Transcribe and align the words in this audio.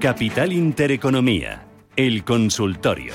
Capital 0.00 0.50
Intereconomía, 0.54 1.66
el 1.94 2.24
consultorio. 2.24 3.12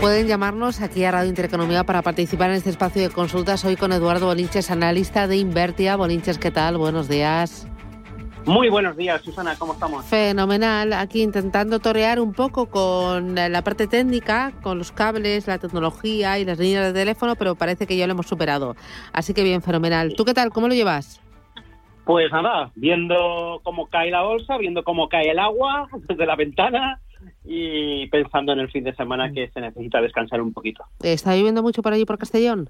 Pueden 0.00 0.26
llamarnos 0.26 0.80
aquí 0.80 1.04
a 1.04 1.12
Radio 1.12 1.28
Intereconomía 1.28 1.84
para 1.84 2.02
participar 2.02 2.50
en 2.50 2.56
este 2.56 2.70
espacio 2.70 3.00
de 3.00 3.10
consultas 3.10 3.64
hoy 3.64 3.76
con 3.76 3.92
Eduardo 3.92 4.26
Bolinches, 4.26 4.72
analista 4.72 5.28
de 5.28 5.36
Invertia. 5.36 5.94
Bolinches, 5.94 6.38
¿qué 6.38 6.50
tal? 6.50 6.76
Buenos 6.76 7.08
días. 7.08 7.68
Muy 8.48 8.70
buenos 8.70 8.96
días, 8.96 9.20
Susana, 9.20 9.56
¿cómo 9.58 9.74
estamos? 9.74 10.06
Fenomenal, 10.06 10.94
aquí 10.94 11.20
intentando 11.20 11.80
torear 11.80 12.18
un 12.18 12.32
poco 12.32 12.70
con 12.70 13.34
la 13.34 13.60
parte 13.60 13.86
técnica, 13.86 14.52
con 14.62 14.78
los 14.78 14.90
cables, 14.90 15.46
la 15.46 15.58
tecnología 15.58 16.38
y 16.38 16.46
las 16.46 16.58
líneas 16.58 16.86
de 16.86 16.98
teléfono, 16.98 17.36
pero 17.36 17.56
parece 17.56 17.86
que 17.86 17.94
ya 17.94 18.06
lo 18.06 18.14
hemos 18.14 18.26
superado. 18.26 18.74
Así 19.12 19.34
que 19.34 19.44
bien, 19.44 19.60
fenomenal. 19.60 20.14
¿Tú 20.16 20.24
qué 20.24 20.32
tal? 20.32 20.48
¿Cómo 20.48 20.66
lo 20.66 20.72
llevas? 20.72 21.20
Pues 22.06 22.32
nada, 22.32 22.72
viendo 22.74 23.60
cómo 23.64 23.88
cae 23.88 24.10
la 24.10 24.22
bolsa, 24.22 24.56
viendo 24.56 24.82
cómo 24.82 25.10
cae 25.10 25.30
el 25.30 25.38
agua 25.40 25.86
desde 26.08 26.24
la 26.24 26.34
ventana 26.34 27.02
y 27.44 28.06
pensando 28.06 28.52
en 28.52 28.60
el 28.60 28.70
fin 28.70 28.82
de 28.82 28.94
semana 28.94 29.30
que 29.30 29.50
se 29.50 29.60
necesita 29.60 30.00
descansar 30.00 30.40
un 30.40 30.54
poquito. 30.54 30.84
¿Está 31.02 31.36
lloviendo 31.36 31.62
mucho 31.62 31.82
por 31.82 31.92
allí, 31.92 32.06
por 32.06 32.16
Castellón? 32.16 32.66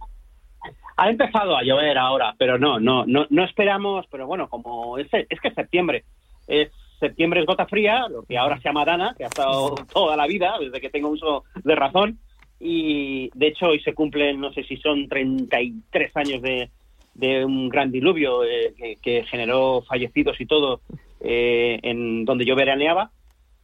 Ha 0.98 1.10
empezado 1.10 1.56
a 1.56 1.62
llover 1.62 1.96
ahora, 1.96 2.34
pero 2.38 2.58
no, 2.58 2.78
no, 2.78 3.06
no, 3.06 3.26
no 3.30 3.44
esperamos, 3.44 4.06
pero 4.10 4.26
bueno, 4.26 4.48
como 4.48 4.98
es, 4.98 5.06
es 5.12 5.40
que 5.40 5.48
es 5.48 5.54
septiembre, 5.54 6.04
es 6.46 6.70
septiembre 6.98 7.40
es 7.40 7.46
gota 7.46 7.66
fría, 7.66 8.08
lo 8.08 8.24
que 8.24 8.36
ahora 8.36 8.56
se 8.58 8.64
llama 8.64 8.84
Dana, 8.84 9.14
que 9.16 9.24
ha 9.24 9.28
estado 9.28 9.76
toda 9.92 10.16
la 10.16 10.26
vida, 10.26 10.56
desde 10.58 10.80
que 10.80 10.90
tengo 10.90 11.08
uso 11.08 11.44
de 11.62 11.74
razón, 11.76 12.18
y 12.60 13.30
de 13.34 13.46
hecho 13.46 13.66
hoy 13.66 13.80
se 13.80 13.94
cumplen, 13.94 14.40
no 14.40 14.52
sé 14.52 14.64
si 14.64 14.76
son 14.78 15.08
33 15.08 16.16
años 16.16 16.42
de, 16.42 16.70
de 17.18 17.44
un 17.44 17.68
gran 17.68 17.90
diluvio 17.90 18.44
eh, 18.44 18.96
que, 19.02 19.24
generó 19.24 19.82
fallecidos 19.82 20.40
y 20.40 20.46
todo 20.46 20.80
eh, 21.20 21.78
en 21.82 22.24
donde 22.24 22.44
yo 22.44 22.54
veraneaba, 22.54 23.10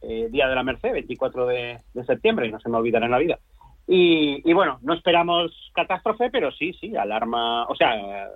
eh, 0.01 0.27
Día 0.29 0.47
de 0.47 0.55
la 0.55 0.63
Merced, 0.63 0.91
24 0.91 1.47
de, 1.47 1.79
septiembre, 2.05 2.49
no 2.49 2.59
se 2.59 2.69
me 2.69 2.77
olvidará 2.77 3.05
en 3.05 3.11
la 3.11 3.17
vida. 3.17 3.39
Y, 3.87 4.51
bueno, 4.53 4.79
no 4.81 4.93
esperamos 4.95 5.51
catástrofe, 5.73 6.29
pero 6.31 6.51
sí, 6.51 6.73
sí, 6.79 6.95
alarma, 6.95 7.65
o 7.67 7.75
sea, 7.75 8.29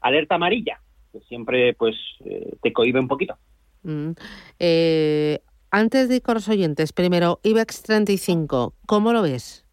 alerta 0.00 0.34
amarilla, 0.34 0.78
que 1.10 1.20
siempre 1.20 1.72
pues 1.74 1.96
eh, 2.24 2.56
te 2.60 2.72
cohibe 2.72 3.00
un 3.00 3.08
poquito. 3.08 3.36
Mm. 3.82 4.10
Eh, 4.58 5.38
antes 5.70 6.08
de 6.08 6.16
ir 6.16 6.22
con 6.22 6.34
los 6.34 6.48
oyentes, 6.48 6.92
primero, 6.92 7.40
IBEX 7.42 7.82
35, 7.82 8.74
¿cómo 8.86 9.12
lo 9.12 9.22
ves? 9.22 9.66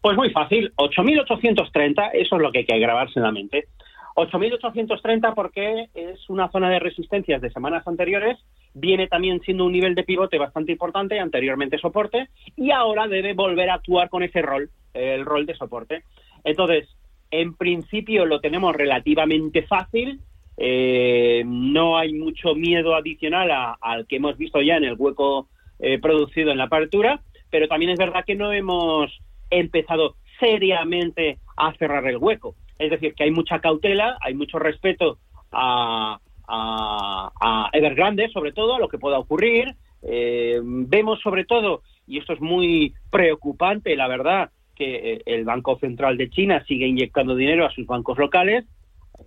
Pues 0.00 0.16
muy 0.16 0.30
fácil, 0.30 0.72
8.830, 0.76 2.10
eso 2.14 2.36
es 2.36 2.42
lo 2.42 2.52
que 2.52 2.60
hay 2.60 2.64
que 2.64 2.78
grabarse 2.78 3.18
en 3.18 3.24
la 3.24 3.32
mente. 3.32 3.68
8.830 4.14 5.34
porque 5.34 5.88
es 5.94 6.30
una 6.30 6.50
zona 6.50 6.70
de 6.70 6.78
resistencias 6.78 7.40
de 7.40 7.50
semanas 7.50 7.86
anteriores 7.86 8.38
viene 8.74 9.08
también 9.08 9.40
siendo 9.40 9.64
un 9.64 9.72
nivel 9.72 9.94
de 9.94 10.04
pivote 10.04 10.38
bastante 10.38 10.72
importante, 10.72 11.18
anteriormente 11.18 11.78
soporte, 11.78 12.28
y 12.56 12.70
ahora 12.70 13.08
debe 13.08 13.34
volver 13.34 13.70
a 13.70 13.74
actuar 13.74 14.08
con 14.08 14.22
ese 14.22 14.42
rol, 14.42 14.70
el 14.94 15.24
rol 15.24 15.46
de 15.46 15.56
soporte. 15.56 16.02
Entonces, 16.44 16.88
en 17.30 17.54
principio 17.54 18.26
lo 18.26 18.40
tenemos 18.40 18.74
relativamente 18.74 19.62
fácil, 19.62 20.20
eh, 20.56 21.42
no 21.46 21.96
hay 21.96 22.12
mucho 22.12 22.54
miedo 22.54 22.94
adicional 22.94 23.76
al 23.80 24.06
que 24.06 24.16
hemos 24.16 24.36
visto 24.36 24.60
ya 24.60 24.76
en 24.76 24.84
el 24.84 24.94
hueco 24.98 25.48
eh, 25.78 25.98
producido 25.98 26.50
en 26.50 26.58
la 26.58 26.64
apertura, 26.64 27.22
pero 27.50 27.66
también 27.66 27.92
es 27.92 27.98
verdad 27.98 28.24
que 28.26 28.34
no 28.34 28.52
hemos 28.52 29.10
empezado 29.48 30.16
seriamente 30.38 31.38
a 31.56 31.72
cerrar 31.74 32.06
el 32.06 32.18
hueco. 32.18 32.54
Es 32.78 32.90
decir, 32.90 33.14
que 33.14 33.24
hay 33.24 33.30
mucha 33.30 33.60
cautela, 33.60 34.16
hay 34.20 34.34
mucho 34.34 34.58
respeto 34.58 35.18
a, 35.52 36.18
a, 36.50 37.70
Evergrande, 37.72 38.28
sobre 38.30 38.52
todo, 38.52 38.74
a 38.74 38.78
lo 38.78 38.88
que 38.88 38.98
pueda 38.98 39.18
ocurrir. 39.18 39.74
Eh, 40.02 40.60
vemos 40.62 41.20
sobre 41.20 41.44
todo, 41.44 41.82
y 42.06 42.18
esto 42.18 42.32
es 42.32 42.40
muy 42.40 42.94
preocupante, 43.10 43.94
la 43.96 44.08
verdad, 44.08 44.50
que 44.74 45.12
eh, 45.12 45.22
el 45.26 45.44
Banco 45.44 45.78
Central 45.78 46.16
de 46.16 46.30
China 46.30 46.64
sigue 46.66 46.86
inyectando 46.86 47.34
dinero 47.36 47.66
a 47.66 47.70
sus 47.70 47.86
bancos 47.86 48.18
locales, 48.18 48.64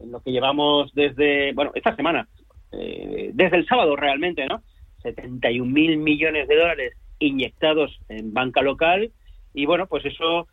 lo 0.03 0.19
que 0.21 0.31
llevamos 0.31 0.91
desde, 0.93 1.53
bueno, 1.53 1.71
esta 1.75 1.95
semana, 1.95 2.27
eh, 2.71 3.29
desde 3.33 3.57
el 3.57 3.67
sábado 3.67 3.95
realmente, 3.95 4.45
¿no? 4.47 4.63
71 5.03 5.71
mil 5.71 5.97
millones 5.97 6.47
de 6.47 6.55
dólares 6.55 6.93
inyectados 7.19 7.99
en 8.09 8.33
banca 8.33 8.61
local 8.61 9.11
y 9.53 9.65
bueno, 9.65 9.85
pues 9.87 10.05
eso 10.05 10.47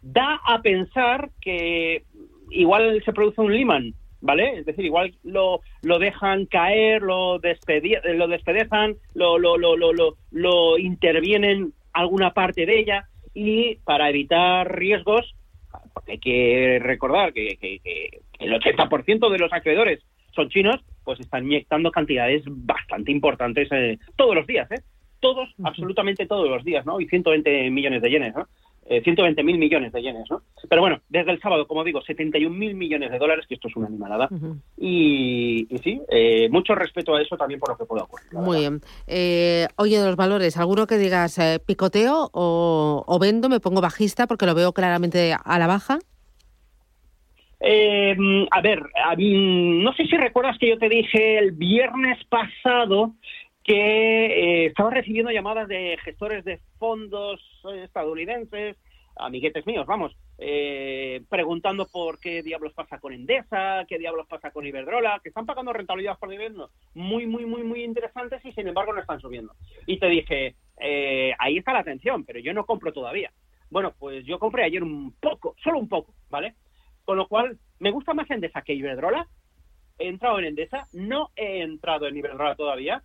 da 0.00 0.40
a 0.44 0.60
pensar 0.62 1.30
que 1.40 2.04
igual 2.50 3.02
se 3.04 3.12
produce 3.12 3.40
un 3.40 3.54
Lehman 3.54 3.94
¿vale? 4.22 4.60
Es 4.60 4.64
decir, 4.64 4.84
igual 4.84 5.14
lo, 5.24 5.60
lo 5.82 5.98
dejan 5.98 6.46
caer, 6.46 7.02
lo, 7.02 7.34
lo 7.34 8.28
despedezan, 8.28 8.96
lo, 9.14 9.38
lo, 9.38 9.58
lo, 9.58 9.76
lo, 9.76 10.16
lo 10.30 10.78
intervienen 10.78 11.72
alguna 11.92 12.32
parte 12.32 12.64
de 12.64 12.78
ella 12.78 13.08
y 13.34 13.76
para 13.84 14.08
evitar 14.08 14.74
riesgos, 14.78 15.34
porque 15.92 16.12
hay 16.12 16.18
que 16.18 16.78
recordar 16.80 17.32
que, 17.32 17.56
que, 17.60 18.22
el 18.38 18.52
80% 18.52 19.30
de 19.30 19.38
los 19.38 19.52
acreedores 19.52 20.00
son 20.34 20.48
chinos, 20.48 20.80
pues 21.04 21.20
están 21.20 21.44
inyectando 21.44 21.90
cantidades 21.90 22.42
bastante 22.46 23.12
importantes 23.12 23.68
eh, 23.70 23.98
todos 24.16 24.34
los 24.34 24.46
días, 24.46 24.70
¿eh? 24.70 24.80
Todos, 25.20 25.48
absolutamente 25.62 26.26
todos 26.26 26.48
los 26.48 26.64
días, 26.64 26.84
¿no? 26.84 27.00
Y 27.00 27.06
120 27.06 27.70
millones 27.70 28.02
de 28.02 28.10
yenes, 28.10 28.34
¿no? 28.34 28.48
120 28.88 29.40
eh, 29.40 29.44
mil 29.44 29.58
millones 29.58 29.92
de 29.92 30.02
yenes, 30.02 30.28
¿no? 30.30 30.42
Pero 30.68 30.82
bueno, 30.82 31.00
desde 31.08 31.30
el 31.30 31.40
sábado, 31.40 31.66
como 31.66 31.84
digo, 31.84 32.02
71 32.02 32.54
mil 32.54 32.74
millones 32.74 33.10
de 33.10 33.18
dólares, 33.18 33.46
que 33.48 33.54
esto 33.54 33.68
es 33.68 33.76
una 33.76 33.86
animalada. 33.86 34.28
y, 34.76 35.66
sí, 35.82 36.00
eh, 36.10 36.48
mucho 36.50 36.74
respeto 36.74 37.14
a 37.14 37.22
eso 37.22 37.36
también 37.36 37.60
por 37.60 37.70
lo 37.70 37.76
que 37.76 37.84
pueda 37.84 38.04
ocurrir. 38.04 38.32
Muy 38.32 38.60
bien. 38.60 38.80
Eh, 39.06 39.68
oye, 39.76 39.98
de 39.98 40.06
los 40.06 40.16
valores, 40.16 40.56
¿alguno 40.56 40.86
que 40.86 40.98
digas 40.98 41.38
picoteo 41.66 42.30
o, 42.32 43.18
vendo, 43.20 43.48
me 43.48 43.60
pongo 43.60 43.80
bajista 43.80 44.26
porque 44.26 44.46
lo 44.46 44.54
veo 44.54 44.72
claramente 44.72 45.32
a 45.32 45.58
la 45.58 45.66
baja? 45.66 45.98
a 47.64 48.60
ver, 48.60 48.82
no 49.16 49.92
sé 49.92 50.04
si 50.06 50.16
recuerdas 50.16 50.58
que 50.58 50.70
yo 50.70 50.78
te 50.78 50.88
dije 50.88 51.38
el 51.38 51.52
viernes 51.52 52.18
pasado 52.24 53.14
que 53.64 54.66
estaba 54.66 54.90
recibiendo 54.90 55.30
llamadas 55.30 55.68
de 55.68 55.96
gestores 56.04 56.44
de 56.44 56.60
fondos 56.78 57.40
estadounidenses, 57.82 58.76
amiguetes 59.16 59.66
míos, 59.66 59.86
vamos, 59.86 60.16
eh, 60.38 61.22
preguntando 61.28 61.86
por 61.86 62.18
qué 62.18 62.42
diablos 62.42 62.72
pasa 62.72 62.98
con 62.98 63.12
Endesa, 63.12 63.84
qué 63.88 63.98
diablos 63.98 64.26
pasa 64.26 64.50
con 64.50 64.66
Iberdrola, 64.66 65.20
que 65.22 65.28
están 65.28 65.46
pagando 65.46 65.72
rentabilidades 65.72 66.18
por 66.18 66.30
dividendos 66.30 66.70
muy, 66.94 67.26
muy, 67.26 67.46
muy, 67.46 67.62
muy 67.62 67.84
interesantes 67.84 68.44
y 68.44 68.52
sin 68.52 68.66
embargo 68.66 68.92
no 68.92 69.00
están 69.00 69.20
subiendo. 69.20 69.54
Y 69.86 69.98
te 69.98 70.06
dije, 70.06 70.56
eh, 70.80 71.32
ahí 71.38 71.58
está 71.58 71.72
la 71.72 71.80
atención, 71.80 72.24
pero 72.24 72.40
yo 72.40 72.52
no 72.54 72.66
compro 72.66 72.92
todavía. 72.92 73.32
Bueno, 73.70 73.94
pues 73.98 74.24
yo 74.26 74.38
compré 74.38 74.64
ayer 74.64 74.82
un 74.82 75.14
poco, 75.20 75.54
solo 75.62 75.78
un 75.78 75.88
poco, 75.88 76.14
¿vale? 76.28 76.54
Con 77.04 77.16
lo 77.16 77.28
cual, 77.28 77.58
me 77.78 77.90
gusta 77.90 78.14
más 78.14 78.30
Endesa 78.30 78.62
que 78.62 78.74
Iberdrola. 78.74 79.28
He 79.98 80.08
entrado 80.08 80.38
en 80.38 80.46
Endesa, 80.46 80.88
no 80.92 81.30
he 81.36 81.62
entrado 81.62 82.06
en 82.06 82.16
Iberdrola 82.16 82.56
todavía, 82.56 83.02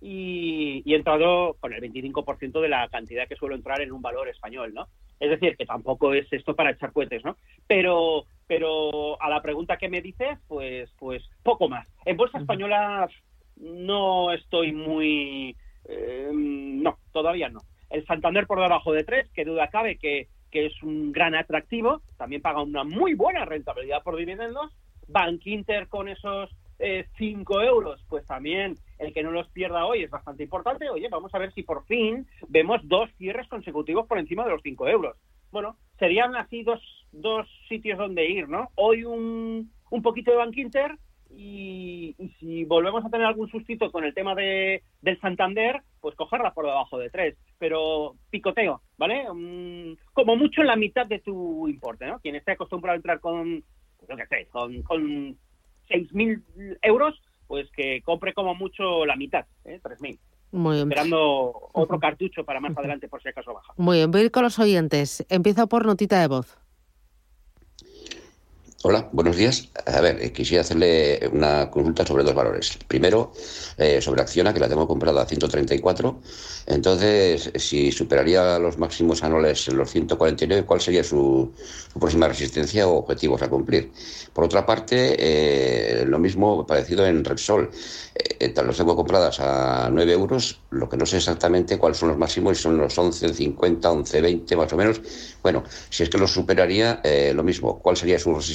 y, 0.00 0.82
he 0.86 0.96
entrado 0.96 1.56
con 1.60 1.72
el 1.72 1.82
25% 1.82 2.60
de 2.60 2.68
la 2.68 2.88
cantidad 2.88 3.28
que 3.28 3.36
suelo 3.36 3.54
entrar 3.54 3.80
en 3.80 3.92
un 3.92 4.02
valor 4.02 4.28
español, 4.28 4.72
¿no? 4.72 4.88
Es 5.18 5.30
decir, 5.30 5.56
que 5.56 5.66
tampoco 5.66 6.14
es 6.14 6.26
esto 6.32 6.54
para 6.56 6.70
echar 6.70 6.92
cohetes, 6.92 7.24
¿no? 7.24 7.36
Pero, 7.66 8.24
pero 8.46 9.20
a 9.20 9.28
la 9.28 9.42
pregunta 9.42 9.76
que 9.76 9.90
me 9.90 10.00
dices, 10.00 10.38
pues, 10.48 10.90
pues 10.98 11.22
poco 11.42 11.68
más. 11.68 11.86
En 12.06 12.16
bolsa 12.16 12.38
española 12.38 13.08
no 13.56 14.32
estoy 14.32 14.72
muy, 14.72 15.54
eh, 15.84 16.30
no, 16.32 16.98
todavía 17.12 17.50
no. 17.50 17.60
El 17.90 18.06
Santander 18.06 18.46
por 18.46 18.60
debajo 18.60 18.92
de 18.92 19.04
3, 19.04 19.30
que 19.32 19.44
duda 19.44 19.68
cabe 19.68 19.98
que, 19.98 20.28
que 20.50 20.66
es 20.66 20.82
un 20.82 21.12
gran 21.12 21.34
atractivo, 21.34 22.00
también 22.16 22.40
paga 22.40 22.62
una 22.62 22.84
muy 22.84 23.14
buena 23.14 23.44
rentabilidad 23.44 24.02
por 24.02 24.16
dividendos. 24.16 24.72
Bank 25.08 25.44
Inter 25.44 25.88
con 25.88 26.08
esos 26.08 26.50
5 27.18 27.60
eh, 27.60 27.66
euros, 27.66 28.04
pues 28.08 28.26
también 28.26 28.76
el 28.98 29.12
que 29.12 29.22
no 29.22 29.30
los 29.30 29.48
pierda 29.50 29.86
hoy 29.86 30.02
es 30.02 30.10
bastante 30.10 30.42
importante. 30.42 30.88
Oye, 30.88 31.08
vamos 31.10 31.34
a 31.34 31.38
ver 31.38 31.52
si 31.52 31.62
por 31.62 31.84
fin 31.86 32.26
vemos 32.48 32.80
dos 32.84 33.10
cierres 33.18 33.48
consecutivos 33.48 34.06
por 34.06 34.18
encima 34.18 34.44
de 34.44 34.52
los 34.52 34.62
5 34.62 34.88
euros. 34.88 35.16
Bueno, 35.50 35.76
serían 35.98 36.36
así 36.36 36.62
dos, 36.62 36.80
dos 37.12 37.46
sitios 37.68 37.98
donde 37.98 38.28
ir, 38.28 38.48
¿no? 38.48 38.70
Hoy 38.76 39.04
un, 39.04 39.70
un 39.90 40.02
poquito 40.02 40.30
de 40.30 40.36
Bank 40.36 40.54
y, 41.32 42.16
si 42.38 42.64
volvemos 42.64 43.04
a 43.04 43.08
tener 43.08 43.26
algún 43.26 43.48
sustito 43.48 43.90
con 43.92 44.04
el 44.04 44.14
tema 44.14 44.34
de, 44.34 44.82
del 45.00 45.20
Santander, 45.20 45.80
pues 46.00 46.16
cogerla 46.16 46.52
por 46.52 46.66
debajo 46.66 46.98
de 46.98 47.10
3. 47.10 47.36
Pero 47.58 48.16
picoteo, 48.30 48.82
¿vale? 48.98 49.26
como 50.12 50.36
mucho 50.36 50.60
en 50.60 50.66
la 50.66 50.76
mitad 50.76 51.06
de 51.06 51.20
tu 51.20 51.68
importe, 51.68 52.06
¿no? 52.06 52.18
Quien 52.20 52.34
esté 52.34 52.52
acostumbrado 52.52 52.94
a 52.94 52.96
entrar 52.96 53.20
con, 53.20 53.62
lo 54.08 54.16
que 54.16 54.26
sé, 54.26 54.46
con, 54.50 54.82
con 54.82 55.36
6.000 55.90 56.78
euros, 56.82 57.20
pues 57.46 57.68
que 57.72 58.00
compre 58.02 58.32
como 58.32 58.54
mucho 58.54 59.04
la 59.04 59.16
mitad, 59.16 59.44
¿eh? 59.64 59.80
3.000. 59.82 60.18
Muy 60.52 60.76
bien. 60.76 60.88
esperando 60.88 61.70
otro 61.72 62.00
cartucho 62.00 62.44
para 62.44 62.58
más 62.60 62.76
adelante 62.76 63.08
por 63.08 63.22
si 63.22 63.28
acaso 63.28 63.54
baja. 63.54 63.72
Muy 63.76 63.98
bien, 63.98 64.10
voy 64.10 64.22
a 64.22 64.24
ir 64.24 64.30
con 64.30 64.42
los 64.42 64.58
oyentes. 64.58 65.24
Empiezo 65.28 65.68
por 65.68 65.86
notita 65.86 66.20
de 66.20 66.26
voz. 66.26 66.58
Hola, 68.82 69.10
buenos 69.12 69.36
días. 69.36 69.68
A 69.84 70.00
ver, 70.00 70.22
eh, 70.22 70.32
quisiera 70.32 70.62
hacerle 70.62 71.28
una 71.34 71.70
consulta 71.70 72.06
sobre 72.06 72.24
dos 72.24 72.34
valores. 72.34 72.78
Primero, 72.88 73.30
eh, 73.76 74.00
sobre 74.00 74.22
Acciona, 74.22 74.54
que 74.54 74.60
la 74.60 74.70
tengo 74.70 74.88
comprada 74.88 75.20
a 75.20 75.26
134. 75.26 76.22
Entonces, 76.66 77.50
si 77.56 77.92
superaría 77.92 78.58
los 78.58 78.78
máximos 78.78 79.22
anuales 79.22 79.68
en 79.68 79.76
los 79.76 79.90
149, 79.90 80.64
¿cuál 80.64 80.80
sería 80.80 81.04
su, 81.04 81.52
su 81.92 81.98
próxima 81.98 82.26
resistencia 82.26 82.88
o 82.88 82.96
objetivos 82.96 83.42
a 83.42 83.50
cumplir? 83.50 83.92
Por 84.32 84.44
otra 84.44 84.64
parte, 84.64 85.14
eh, 85.18 86.06
lo 86.06 86.18
mismo 86.18 86.66
parecido 86.66 87.06
en 87.06 87.22
Repsol. 87.22 87.70
Eh, 88.14 88.54
los 88.64 88.76
tengo 88.76 88.96
compradas 88.96 89.40
a 89.40 89.88
9 89.90 90.12
euros, 90.12 90.60
lo 90.70 90.88
que 90.88 90.96
no 90.96 91.04
sé 91.06 91.18
exactamente 91.18 91.78
cuáles 91.78 91.98
son 91.98 92.10
los 92.10 92.18
máximos, 92.18 92.56
si 92.56 92.62
son 92.62 92.78
los 92.78 92.96
11,50, 92.96 93.80
11,20 93.80 94.56
más 94.56 94.72
o 94.72 94.76
menos. 94.76 95.00
Bueno, 95.42 95.64
si 95.88 96.02
es 96.02 96.10
que 96.10 96.18
los 96.18 96.32
superaría, 96.32 97.00
eh, 97.04 97.32
lo 97.34 97.42
mismo, 97.42 97.78
¿cuál 97.80 97.96
sería 97.96 98.18
sus 98.18 98.48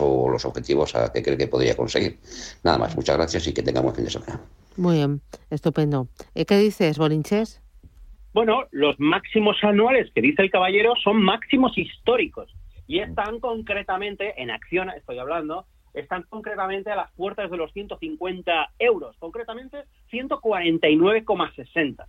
o 0.00 0.28
los 0.28 0.44
objetivos 0.44 0.94
a 0.94 1.12
que 1.12 1.22
cree 1.22 1.36
que 1.36 1.46
podría 1.46 1.76
conseguir? 1.76 2.18
Nada 2.62 2.78
más, 2.78 2.96
muchas 2.96 3.16
gracias 3.16 3.46
y 3.46 3.54
que 3.54 3.62
tengamos 3.62 3.94
fin 3.94 4.04
de 4.04 4.10
semana. 4.10 4.40
Muy 4.76 4.96
bien, 4.96 5.20
estupendo. 5.50 6.08
Eh, 6.34 6.44
¿Qué 6.44 6.56
dices, 6.58 6.98
Bolinches? 6.98 7.60
Bueno, 8.32 8.64
los 8.70 8.98
máximos 9.00 9.56
anuales 9.62 10.10
que 10.14 10.22
dice 10.22 10.42
el 10.42 10.50
caballero 10.50 10.94
son 11.02 11.20
máximos 11.22 11.76
históricos 11.76 12.54
y 12.86 13.00
están 13.00 13.40
concretamente 13.40 14.40
en 14.40 14.50
acción, 14.50 14.90
estoy 14.90 15.18
hablando, 15.18 15.66
están 15.94 16.22
concretamente 16.28 16.90
a 16.90 16.96
las 16.96 17.10
puertas 17.12 17.50
de 17.50 17.56
los 17.56 17.72
150 17.72 18.72
euros, 18.78 19.16
concretamente 19.18 19.84
149,60. 20.12 22.06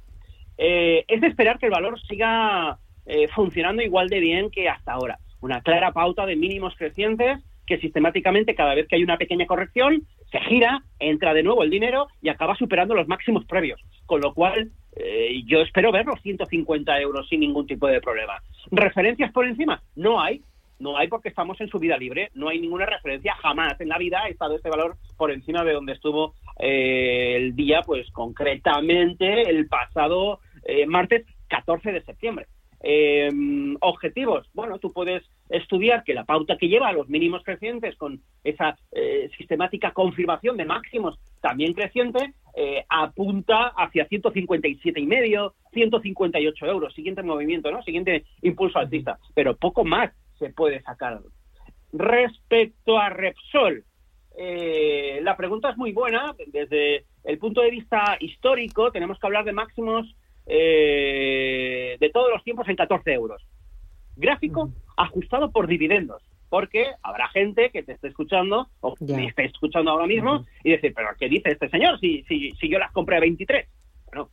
Eh, 0.58 1.06
es 1.08 1.22
de 1.22 1.28
esperar 1.28 1.58
que 1.58 1.66
el 1.68 1.72
valor 1.72 2.00
siga 2.02 2.78
eh, 3.06 3.28
funcionando 3.30 3.82
igual 3.82 4.10
de 4.10 4.20
bien 4.20 4.52
que 4.52 4.70
hasta 4.70 4.94
ahora. 4.94 5.18
Una 5.42 5.62
clara 5.62 5.92
pauta 5.92 6.26
de 6.28 6.36
mínimos 6.36 6.76
crecientes 6.78 7.40
que 7.72 7.80
sistemáticamente 7.80 8.54
cada 8.54 8.76
vez 8.76 8.86
que 8.86 8.98
hay 8.98 9.04
una 9.04 9.18
pequeña 9.18 9.46
corrección 9.46 10.04
se 10.30 10.42
gira, 10.42 10.84
entra 11.00 11.34
de 11.34 11.42
nuevo 11.42 11.64
el 11.64 11.70
dinero 11.70 12.08
y 12.22 12.28
acaba 12.28 12.54
superando 12.58 12.94
los 12.94 13.08
máximos 13.08 13.46
previos. 13.46 13.80
Con 14.06 14.20
lo 14.20 14.34
cual, 14.34 14.72
eh, 14.98 15.42
yo 15.46 15.62
espero 15.62 15.90
ver 15.94 16.06
los 16.06 16.22
150 16.22 17.00
euros 17.00 17.30
sin 17.30 17.40
ningún 17.40 17.66
tipo 17.66 17.88
de 17.88 18.02
problema. 18.02 18.42
¿Referencias 18.72 19.32
por 19.32 19.48
encima? 19.48 19.82
No 19.96 20.20
hay. 20.20 20.42
No 20.80 20.98
hay 20.98 21.08
porque 21.08 21.30
estamos 21.30 21.62
en 21.62 21.70
subida 21.70 21.96
libre. 21.96 22.30
No 22.34 22.50
hay 22.50 22.60
ninguna 22.60 22.86
referencia. 22.86 23.36
Jamás 23.36 23.80
en 23.80 23.88
la 23.88 23.98
vida 23.98 24.22
ha 24.22 24.28
estado 24.28 24.58
este 24.58 24.70
valor 24.70 24.98
por 25.16 25.32
encima 25.32 25.64
de 25.64 25.72
donde 25.72 25.94
estuvo 25.94 26.34
eh, 26.60 27.36
el 27.38 27.56
día, 27.56 27.84
pues 27.86 28.12
concretamente 28.12 29.50
el 29.50 29.68
pasado 29.68 30.40
eh, 30.66 30.86
martes 30.88 31.26
14 31.48 31.94
de 31.94 32.02
septiembre. 32.02 32.48
Eh, 32.84 33.30
objetivos, 33.80 34.50
bueno, 34.54 34.80
tú 34.80 34.92
puedes 34.92 35.24
estudiar 35.50 36.04
que 36.04 36.14
la 36.14 36.26
pauta 36.26 36.58
que 36.58 36.68
lleva 36.68 36.88
a 36.88 36.94
los 36.94 37.10
mínimos 37.10 37.44
crecientes 37.44 37.96
con 37.96 38.22
esa 38.44 38.78
eh, 38.92 39.30
sistemática 39.38 39.92
confirmación 39.92 40.58
de 40.58 40.66
máximos 40.66 41.20
también 41.42 41.74
creciente 41.74 42.34
eh, 42.56 42.84
apunta 42.90 43.68
hacia 43.78 44.08
157 44.08 45.00
y 45.00 45.06
medio, 45.06 45.54
158 45.74 46.66
euros, 46.66 46.94
siguiente 46.94 47.24
movimiento, 47.24 47.72
¿no? 47.72 47.82
Siguiente 47.84 48.26
impulso 48.42 48.80
alcista, 48.80 49.20
pero 49.36 49.56
poco 49.56 49.86
más 49.86 50.12
se 50.38 50.50
puede 50.50 50.82
sacar. 50.82 51.22
Respecto 51.94 52.98
a 52.98 53.10
Repsol, 53.10 53.86
eh, 54.38 55.20
la 55.22 55.38
pregunta 55.38 55.70
es 55.70 55.78
muy 55.78 55.92
buena 55.92 56.34
desde 56.48 57.06
el 57.24 57.38
punto 57.38 57.62
de 57.62 57.72
vista 57.72 58.18
histórico. 58.20 58.92
Tenemos 58.92 59.20
que 59.20 59.28
hablar 59.28 59.46
de 59.46 59.54
máximos 59.54 60.16
eh, 60.46 61.98
de 62.00 62.10
todos 62.10 62.30
los 62.32 62.44
tiempos 62.44 62.68
en 62.68 62.76
14 62.76 63.12
euros. 63.14 63.42
Gráfico 64.16 64.70
ajustado 64.98 65.52
por 65.52 65.68
dividendos, 65.68 66.22
porque 66.50 66.88
habrá 67.02 67.28
gente 67.30 67.70
que 67.72 67.84
te 67.84 67.94
esté 67.94 68.10
escuchando 68.10 68.68
o 68.82 68.96
Ya. 69.00 69.16
me 69.18 69.28
esté 69.28 69.46
escuchando 69.46 69.92
ahora 69.92 70.06
mismo 70.08 70.46
y 70.64 70.72
decir, 70.72 70.94
pero 70.94 71.10
¿qué 71.20 71.30
dice 71.30 71.52
este 71.52 71.70
señor 71.70 72.00
si, 72.00 72.24
si, 72.24 72.52
si 72.52 72.70
yo 72.70 72.78
las 72.78 72.92
compré 72.92 73.18
a 73.18 73.22
23? 73.22 73.68
Bueno, 74.08 74.30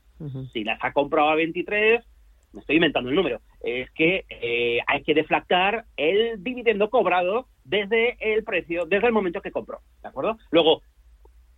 si 0.53 0.65
las 0.65 0.79
ha 0.83 0.93
comprado 0.93 1.29
a 1.31 1.37
23, 1.37 2.05
me 2.53 2.61
estoy 2.61 2.77
inventando 2.77 3.09
el 3.11 3.15
número, 3.17 3.41
es 3.63 3.89
que 3.93 4.25
eh, 4.29 4.81
hay 4.87 5.03
que 5.05 5.15
deflactar 5.15 5.85
el 5.97 6.43
dividendo 6.43 6.91
cobrado 6.91 7.47
desde 7.65 8.17
el 8.35 8.43
precio, 8.43 8.85
desde 8.87 9.07
el 9.07 9.13
momento 9.13 9.41
que 9.41 9.53
compró, 9.53 9.81
¿de 10.03 10.09
acuerdo? 10.09 10.37
Luego, 10.51 10.83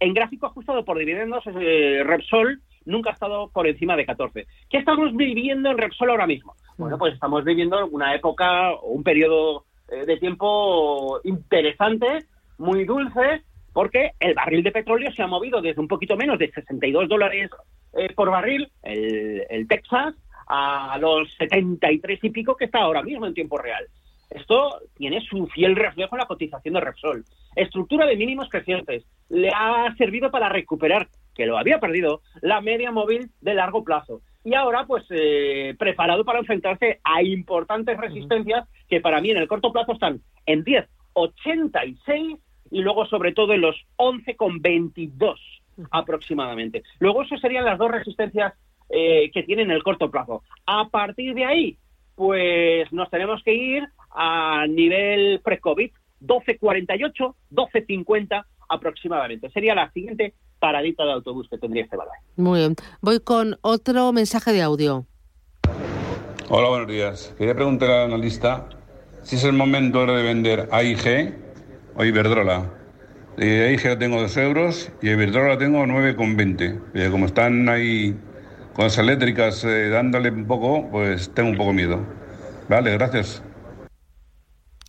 en 0.00 0.12
gráfico 0.12 0.46
ajustado 0.46 0.84
por 0.84 0.98
dividendos, 0.98 1.44
eh, 1.46 2.02
Repsol 2.04 2.60
nunca 2.84 3.10
ha 3.10 3.12
estado 3.12 3.48
por 3.50 3.66
encima 3.66 3.96
de 3.96 4.06
14. 4.06 4.46
¿Qué 4.68 4.78
estamos 4.78 5.14
viviendo 5.16 5.70
en 5.70 5.78
Repsol 5.78 6.10
ahora 6.10 6.26
mismo? 6.26 6.54
Bueno, 6.76 6.98
pues 6.98 7.14
estamos 7.14 7.44
viviendo 7.44 7.86
una 7.86 8.14
época, 8.14 8.72
o 8.72 8.92
un 8.92 9.02
periodo 9.02 9.66
eh, 9.88 10.06
de 10.06 10.16
tiempo 10.16 11.20
interesante, 11.24 12.26
muy 12.58 12.84
dulce, 12.84 13.42
porque 13.72 14.12
el 14.18 14.34
barril 14.34 14.62
de 14.62 14.72
petróleo 14.72 15.12
se 15.12 15.22
ha 15.22 15.26
movido 15.26 15.60
desde 15.60 15.80
un 15.80 15.88
poquito 15.88 16.16
menos 16.16 16.38
de 16.38 16.50
62 16.50 17.08
dólares 17.08 17.50
eh, 17.92 18.12
por 18.14 18.30
barril, 18.30 18.70
el, 18.82 19.44
el 19.48 19.68
Texas, 19.68 20.14
a 20.46 20.98
los 20.98 21.32
73 21.34 22.18
y 22.22 22.30
pico 22.30 22.56
que 22.56 22.64
está 22.64 22.80
ahora 22.80 23.02
mismo 23.02 23.26
en 23.26 23.34
tiempo 23.34 23.56
real. 23.56 23.86
Esto 24.30 24.80
tiene 24.96 25.20
su 25.20 25.46
fiel 25.48 25.76
reflejo 25.76 26.14
en 26.14 26.20
la 26.20 26.26
cotización 26.26 26.74
de 26.74 26.80
Repsol. 26.80 27.24
Estructura 27.56 28.06
de 28.06 28.16
mínimos 28.16 28.48
crecientes. 28.48 29.04
Le 29.30 29.50
ha 29.50 29.94
servido 29.96 30.30
para 30.30 30.48
recuperar, 30.48 31.08
que 31.34 31.46
lo 31.46 31.56
había 31.56 31.80
perdido, 31.80 32.20
la 32.42 32.60
media 32.60 32.90
móvil 32.90 33.30
de 33.40 33.54
largo 33.54 33.82
plazo. 33.84 34.20
Y 34.44 34.54
ahora, 34.54 34.86
pues, 34.86 35.04
eh, 35.10 35.74
preparado 35.78 36.24
para 36.24 36.38
enfrentarse 36.38 37.00
a 37.04 37.22
importantes 37.22 37.96
resistencias 37.96 38.68
que 38.88 39.00
para 39.00 39.20
mí 39.20 39.30
en 39.30 39.38
el 39.38 39.48
corto 39.48 39.72
plazo 39.72 39.92
están 39.92 40.20
en 40.46 40.64
10,86 40.64 42.38
y 42.70 42.80
luego 42.82 43.06
sobre 43.06 43.32
todo 43.32 43.52
en 43.52 43.62
los 43.62 43.76
11,22 43.96 45.36
aproximadamente. 45.90 46.82
Luego, 46.98 47.22
eso 47.22 47.38
serían 47.38 47.64
las 47.64 47.78
dos 47.78 47.90
resistencias 47.90 48.54
eh, 48.88 49.30
que 49.32 49.42
tienen 49.42 49.70
en 49.70 49.76
el 49.76 49.82
corto 49.82 50.10
plazo. 50.10 50.42
A 50.66 50.88
partir 50.88 51.34
de 51.34 51.44
ahí, 51.44 51.78
pues 52.16 52.92
nos 52.92 53.08
tenemos 53.10 53.42
que 53.42 53.54
ir 53.54 53.84
a 54.10 54.66
nivel 54.68 55.40
pre-COVID, 55.42 55.90
12.48, 56.20 57.34
12.50 57.50 58.44
aproximadamente. 58.70 59.50
Sería 59.50 59.74
la 59.74 59.90
siguiente 59.92 60.34
paradita 60.58 61.04
de 61.04 61.12
autobús 61.12 61.48
que 61.50 61.58
tendría 61.58 61.84
este 61.84 61.96
valor. 61.96 62.14
Muy 62.36 62.60
bien. 62.60 62.76
Voy 63.00 63.20
con 63.20 63.58
otro 63.62 64.12
mensaje 64.12 64.52
de 64.52 64.62
audio. 64.62 65.06
Hola, 66.48 66.68
buenos 66.68 66.88
días. 66.88 67.34
Quería 67.36 67.54
preguntar 67.54 67.90
al 67.90 68.12
analista 68.12 68.68
si 69.22 69.36
es 69.36 69.44
el 69.44 69.52
momento 69.52 70.00
ahora 70.00 70.16
de 70.16 70.22
vender 70.22 70.68
AIG 70.72 71.34
o 71.94 72.04
Iberdrola. 72.04 72.70
De 73.36 73.68
AIG 73.68 73.84
la 73.84 73.98
tengo 73.98 74.20
2 74.20 74.36
euros 74.38 74.92
y 75.02 75.10
Iberdrola 75.10 75.50
la 75.50 75.58
tengo 75.58 75.84
9,20. 75.84 76.82
Eh, 76.94 77.08
Como 77.10 77.26
están 77.26 77.68
ahí 77.68 78.16
con 78.74 78.84
las 78.84 78.98
eléctricas 78.98 79.64
eh, 79.64 79.88
dándole 79.88 80.30
un 80.30 80.46
poco, 80.46 80.88
pues 80.90 81.32
tengo 81.34 81.50
un 81.50 81.56
poco 81.56 81.72
miedo. 81.72 82.04
Vale, 82.68 82.92
gracias. 82.92 83.42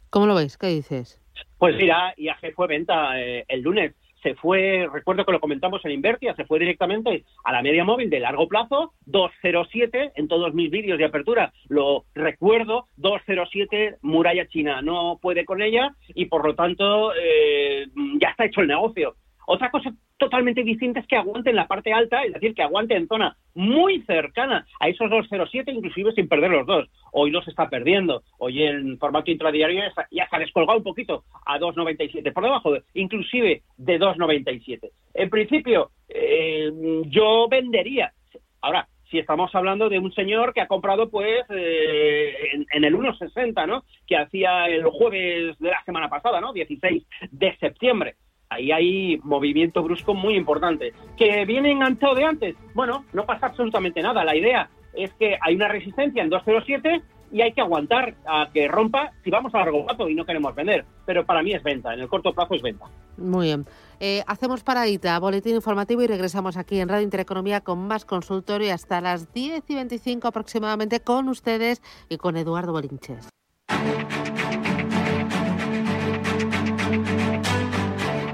¿Cómo 0.09 0.25
lo 0.25 0.35
veis? 0.35 0.57
¿Qué 0.57 0.67
dices? 0.67 1.20
Pues 1.57 1.75
mira, 1.75 2.13
IAG 2.17 2.53
fue 2.55 2.67
venta 2.67 3.19
eh, 3.19 3.45
el 3.47 3.61
lunes. 3.61 3.93
Se 4.23 4.35
fue, 4.35 4.87
recuerdo 4.91 5.25
que 5.25 5.31
lo 5.31 5.39
comentamos 5.39 5.83
en 5.83 5.91
Invertia, 5.91 6.35
se 6.35 6.45
fue 6.45 6.59
directamente 6.59 7.23
a 7.43 7.51
la 7.51 7.63
media 7.63 7.83
móvil 7.83 8.07
de 8.11 8.19
largo 8.19 8.47
plazo, 8.47 8.93
207, 9.07 10.11
en 10.15 10.27
todos 10.27 10.53
mis 10.53 10.69
vídeos 10.69 10.99
de 10.99 11.05
apertura 11.05 11.51
lo 11.69 12.05
recuerdo, 12.13 12.85
207 12.97 13.97
muralla 14.01 14.47
china, 14.47 14.81
no 14.81 15.17
puede 15.21 15.45
con 15.45 15.61
ella 15.61 15.95
y 16.09 16.25
por 16.25 16.45
lo 16.45 16.53
tanto 16.53 17.13
eh, 17.15 17.87
ya 18.19 18.29
está 18.29 18.45
hecho 18.45 18.61
el 18.61 18.67
negocio. 18.67 19.15
Otra 19.53 19.69
cosa 19.69 19.91
totalmente 20.17 20.63
distinta 20.63 21.01
es 21.01 21.07
que 21.07 21.17
aguante 21.17 21.49
en 21.49 21.57
la 21.57 21.67
parte 21.67 21.91
alta, 21.91 22.23
es 22.23 22.31
decir, 22.31 22.53
que 22.55 22.61
aguante 22.63 22.95
en 22.95 23.07
zona 23.09 23.35
muy 23.53 24.01
cercana 24.03 24.65
a 24.79 24.87
esos 24.87 25.09
207, 25.09 25.71
inclusive 25.73 26.13
sin 26.13 26.29
perder 26.29 26.51
los 26.51 26.65
dos. 26.65 26.87
Hoy 27.11 27.31
los 27.31 27.45
está 27.49 27.69
perdiendo. 27.69 28.23
Hoy 28.37 28.63
en 28.63 28.97
formato 28.97 29.29
intradiario 29.29 29.81
ya 30.09 30.23
está- 30.23 30.39
descolgado 30.39 30.77
un 30.77 30.85
poquito 30.85 31.25
a 31.45 31.59
2,97, 31.59 32.31
por 32.31 32.43
debajo, 32.45 32.71
de- 32.71 32.83
inclusive 32.93 33.63
de 33.77 33.97
2,97. 33.99 34.89
En 35.13 35.29
principio, 35.29 35.91
eh, 36.07 36.71
yo 37.07 37.47
vendería. 37.49 38.13
Ahora, 38.61 38.87
si 39.09 39.19
estamos 39.19 39.53
hablando 39.53 39.89
de 39.89 39.99
un 39.99 40.13
señor 40.13 40.53
que 40.53 40.61
ha 40.61 40.67
comprado 40.67 41.09
pues 41.09 41.43
eh, 41.49 42.33
en, 42.53 42.65
en 42.71 42.83
el 42.85 42.95
1,60, 42.95 43.65
¿no? 43.67 43.83
Que 44.07 44.15
hacía 44.15 44.67
el 44.67 44.85
jueves 44.85 45.59
de 45.59 45.69
la 45.69 45.83
semana 45.83 46.07
pasada, 46.09 46.39
¿no? 46.39 46.53
16 46.53 47.03
de 47.31 47.57
septiembre. 47.57 48.15
Ahí 48.61 48.71
hay 48.71 49.19
movimiento 49.23 49.81
brusco 49.81 50.13
muy 50.13 50.35
importante. 50.35 50.93
¿Que 51.17 51.45
viene 51.45 51.71
enganchado 51.71 52.13
de 52.13 52.25
antes? 52.25 52.55
Bueno, 52.75 53.05
no 53.11 53.25
pasa 53.25 53.47
absolutamente 53.47 54.01
nada. 54.01 54.23
La 54.23 54.35
idea 54.35 54.69
es 54.93 55.11
que 55.13 55.37
hay 55.41 55.55
una 55.55 55.67
resistencia 55.67 56.21
en 56.21 56.29
207 56.29 57.01
y 57.31 57.41
hay 57.41 57.53
que 57.53 57.61
aguantar 57.61 58.15
a 58.27 58.49
que 58.53 58.67
rompa 58.67 59.13
si 59.23 59.31
vamos 59.31 59.55
a 59.55 59.59
largo 59.59 59.85
plazo 59.85 60.09
y 60.09 60.15
no 60.15 60.25
queremos 60.25 60.53
vender. 60.53 60.85
Pero 61.05 61.25
para 61.25 61.41
mí 61.41 61.53
es 61.53 61.63
venta, 61.63 61.93
en 61.93 62.01
el 62.01 62.07
corto 62.07 62.33
plazo 62.33 62.53
es 62.53 62.61
venta. 62.61 62.85
Muy 63.17 63.47
bien. 63.47 63.65
Eh, 63.99 64.21
hacemos 64.27 64.63
paradita, 64.63 65.17
boletín 65.19 65.55
informativo 65.55 66.03
y 66.03 66.07
regresamos 66.07 66.57
aquí 66.57 66.79
en 66.79 66.89
Radio 66.89 67.03
Intereconomía 67.03 67.61
con 67.61 67.87
más 67.87 68.05
consultorio 68.05 68.73
hasta 68.73 69.01
las 69.01 69.33
10 69.33 69.63
y 69.69 69.75
25 69.75 70.27
aproximadamente 70.27 70.99
con 70.99 71.29
ustedes 71.29 71.81
y 72.09 72.17
con 72.17 72.37
Eduardo 72.37 72.73
Bolinches. 72.73 73.29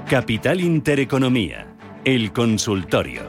Capital 0.08 0.62
Intereconomía, 0.62 1.66
el 2.02 2.32
consultorio. 2.32 3.20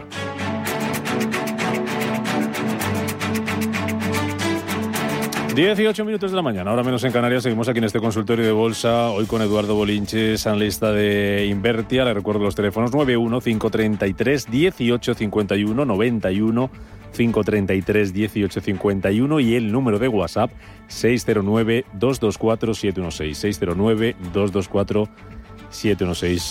18 5.54 6.06
minutos 6.06 6.32
de 6.32 6.38
la 6.38 6.42
mañana, 6.42 6.72
ahora 6.72 6.84
menos 6.84 7.04
en 7.04 7.12
Canarias, 7.12 7.44
seguimos 7.44 7.68
aquí 7.68 7.80
en 7.80 7.84
este 7.84 8.00
consultorio 8.00 8.46
de 8.46 8.54
bolsa, 8.54 9.10
hoy 9.10 9.26
con 9.26 9.42
Eduardo 9.42 9.76
Bolinches, 9.76 10.48
analista 10.48 10.94
de 10.94 11.48
Invertia, 11.48 12.06
le 12.06 12.14
recuerdo 12.14 12.46
los 12.46 12.56
teléfonos 12.56 12.94
91 12.94 13.42
533 13.42 14.48
1851 14.48 15.84
91 15.86 16.72
533 17.12 18.14
1851 18.14 19.40
y 19.42 19.56
el 19.56 19.70
número 19.70 20.00
de 20.00 20.08
WhatsApp 20.08 20.52
609 20.88 21.84
224 21.92 22.74
716 22.74 23.38
609 23.38 24.16
224 24.32 25.10
716. 25.10 25.39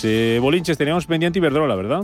Eh, 0.05 0.39
Bolinches, 0.41 0.77
teníamos 0.79 1.07
pendiente 1.07 1.39
Iberdrola, 1.39 1.75
¿verdad? 1.77 2.03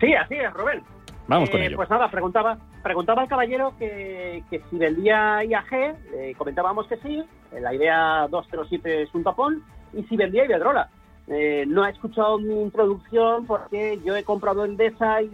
Sí, 0.00 0.14
así 0.14 0.34
es, 0.34 0.52
Rubén. 0.52 0.82
Vamos 1.26 1.48
con 1.50 1.60
Eh, 1.60 1.66
ello. 1.66 1.76
Pues 1.76 1.88
nada, 1.88 2.10
preguntaba, 2.10 2.58
preguntaba 2.82 3.22
al 3.22 3.28
caballero 3.28 3.74
que, 3.78 4.42
que 4.50 4.60
si 4.68 4.76
vendía 4.76 5.42
IAG, 5.44 5.72
eh, 5.72 6.34
comentábamos 6.36 6.86
que 6.86 6.96
sí, 6.98 7.22
eh, 7.52 7.60
la 7.60 7.74
idea 7.74 8.26
207 8.30 9.02
es 9.02 9.14
un 9.14 9.24
tapón, 9.24 9.62
y 9.94 10.02
si 10.04 10.16
vendía 10.16 10.44
Iberdrola. 10.44 10.90
Eh, 11.26 11.64
no 11.66 11.82
ha 11.82 11.88
escuchado 11.88 12.38
mi 12.38 12.60
introducción 12.60 13.46
porque 13.46 13.98
yo 14.04 14.14
he 14.14 14.24
comprado 14.24 14.66
Endesa 14.66 15.22
y 15.22 15.30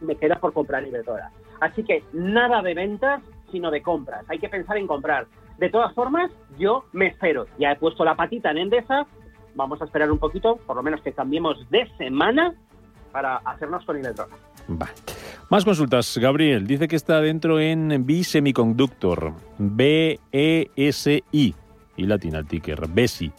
me 0.00 0.16
queda 0.16 0.36
por 0.40 0.52
comprar 0.52 0.84
Iberdrola. 0.84 1.30
Así 1.60 1.84
que 1.84 2.02
nada 2.12 2.60
de 2.60 2.74
ventas, 2.74 3.22
sino 3.52 3.70
de 3.70 3.82
compras. 3.82 4.24
Hay 4.28 4.40
que 4.40 4.48
pensar 4.48 4.76
en 4.78 4.88
comprar. 4.88 5.26
De 5.58 5.68
todas 5.70 5.94
formas, 5.94 6.32
yo 6.58 6.86
me 6.92 7.06
espero. 7.06 7.46
Ya 7.58 7.70
he 7.70 7.76
puesto 7.76 8.04
la 8.04 8.16
patita 8.16 8.50
en 8.50 8.58
Endesa. 8.58 9.06
Vamos 9.54 9.80
a 9.82 9.84
esperar 9.84 10.10
un 10.10 10.18
poquito, 10.18 10.56
por 10.56 10.76
lo 10.76 10.82
menos 10.82 11.00
que 11.02 11.12
cambiemos 11.12 11.68
de 11.70 11.86
semana 11.98 12.54
para 13.12 13.36
hacernos 13.36 13.84
con 13.84 13.98
Iberdrola. 13.98 14.34
Vale. 14.68 14.92
Más 15.50 15.64
consultas. 15.64 16.16
Gabriel 16.18 16.66
dice 16.66 16.88
que 16.88 16.96
está 16.96 17.20
dentro 17.20 17.60
en 17.60 18.06
B 18.06 18.24
Semiconductor, 18.24 19.34
B-E-S-I, 19.58 21.54
y 21.96 22.06
latina 22.06 22.38
el 22.38 22.46
ticker, 22.46 22.88
BESI, 22.88 23.30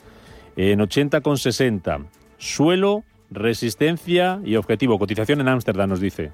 en 0.56 0.80
80,60. 0.80 2.06
Suelo, 2.38 3.04
resistencia 3.32 4.40
y 4.44 4.56
objetivo. 4.56 5.00
Cotización 5.00 5.42
en 5.42 5.48
Ámsterdam, 5.48 5.90
nos 5.90 6.00
dice. 6.00 6.32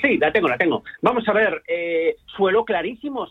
Sí, 0.00 0.16
la 0.16 0.32
tengo, 0.32 0.48
la 0.48 0.56
tengo. 0.56 0.82
Vamos 1.02 1.28
a 1.28 1.32
ver, 1.32 1.62
eh, 1.66 2.16
suelo 2.26 2.64
clarísimo, 2.64 3.26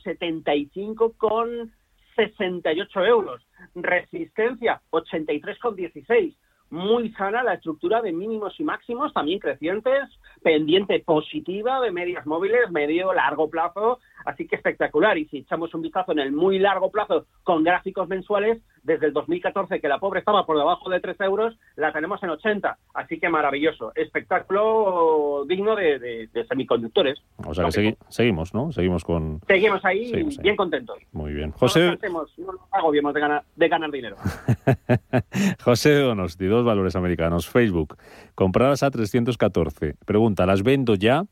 75,68 2.18 3.08
euros. 3.08 3.48
Resistencia, 3.76 4.82
83,16. 4.92 6.36
Muy 6.70 7.14
sana 7.14 7.44
la 7.44 7.54
estructura 7.54 8.02
de 8.02 8.12
mínimos 8.12 8.60
y 8.60 8.64
máximos, 8.64 9.14
también 9.14 9.40
crecientes, 9.40 10.04
pendiente 10.44 11.00
positiva 11.00 11.80
de 11.80 11.92
medias 11.92 12.26
móviles, 12.26 12.70
medio, 12.72 13.14
largo 13.14 13.50
plazo, 13.50 14.00
así 14.26 14.48
que 14.48 14.56
espectacular. 14.56 15.18
Y 15.18 15.26
si 15.26 15.38
echamos 15.40 15.74
un 15.74 15.82
vistazo 15.82 16.12
en 16.12 16.20
el 16.20 16.32
muy 16.32 16.60
largo 16.60 16.92
plazo 16.92 17.26
con 17.44 17.64
gráficos 17.64 18.08
mensuales, 18.08 18.62
desde 18.84 19.08
el 19.08 19.14
2014, 19.14 19.82
que 19.82 19.88
la 19.90 20.00
pobre 20.00 20.20
estaba 20.20 20.46
por 20.46 20.58
debajo 20.58 20.90
de 20.90 21.00
3 21.02 21.20
euros, 21.22 21.58
la 21.76 21.92
tenemos 21.92 22.24
en 22.24 22.30
80. 22.30 22.78
Así 22.94 23.20
que 23.20 23.28
maravilloso. 23.28 23.92
Espectáculo 23.96 25.44
digno 25.48 25.76
de, 25.76 26.00
de- 26.00 26.28
de 26.28 26.46
semiconductores. 26.48 27.20
O 27.46 27.54
sea 27.54 27.66
que 27.66 27.72
segui- 27.72 27.98
seguimos, 28.08 28.54
¿no? 28.54 28.72
Seguimos 28.72 29.04
con... 29.04 29.42
Seguimos 29.48 29.84
ahí 29.84 30.06
Seguimos 30.10 30.38
ahí. 30.38 30.44
bien 30.44 30.56
contentos. 30.56 30.98
Muy 31.12 31.34
bien. 31.34 31.48
No 31.50 31.52
nos 31.54 31.60
José, 31.60 31.88
cansemos, 31.90 32.34
no 32.40 32.54
nos 32.54 32.62
agobiemos 32.72 33.14
de 33.14 33.20
ganar, 33.20 33.44
de 33.56 33.68
ganar 33.68 33.92
dinero. 33.92 34.16
José 35.64 35.96
Donosti, 35.96 36.46
dos 36.46 36.66
valores 36.66 36.96
americanos. 36.96 37.48
Facebook, 37.48 37.98
compradas 38.36 38.84
a 38.84 38.92
314. 38.92 39.96
Pregunta, 40.06 40.46
¿las 40.46 40.64
vendo 40.64 40.96
ya? 40.96 41.24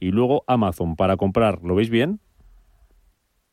Y 0.00 0.10
luego 0.10 0.44
Amazon, 0.46 0.94
para 0.96 1.16
comprar, 1.16 1.60
¿lo 1.62 1.74
veis 1.74 1.90
bien? 1.90 2.20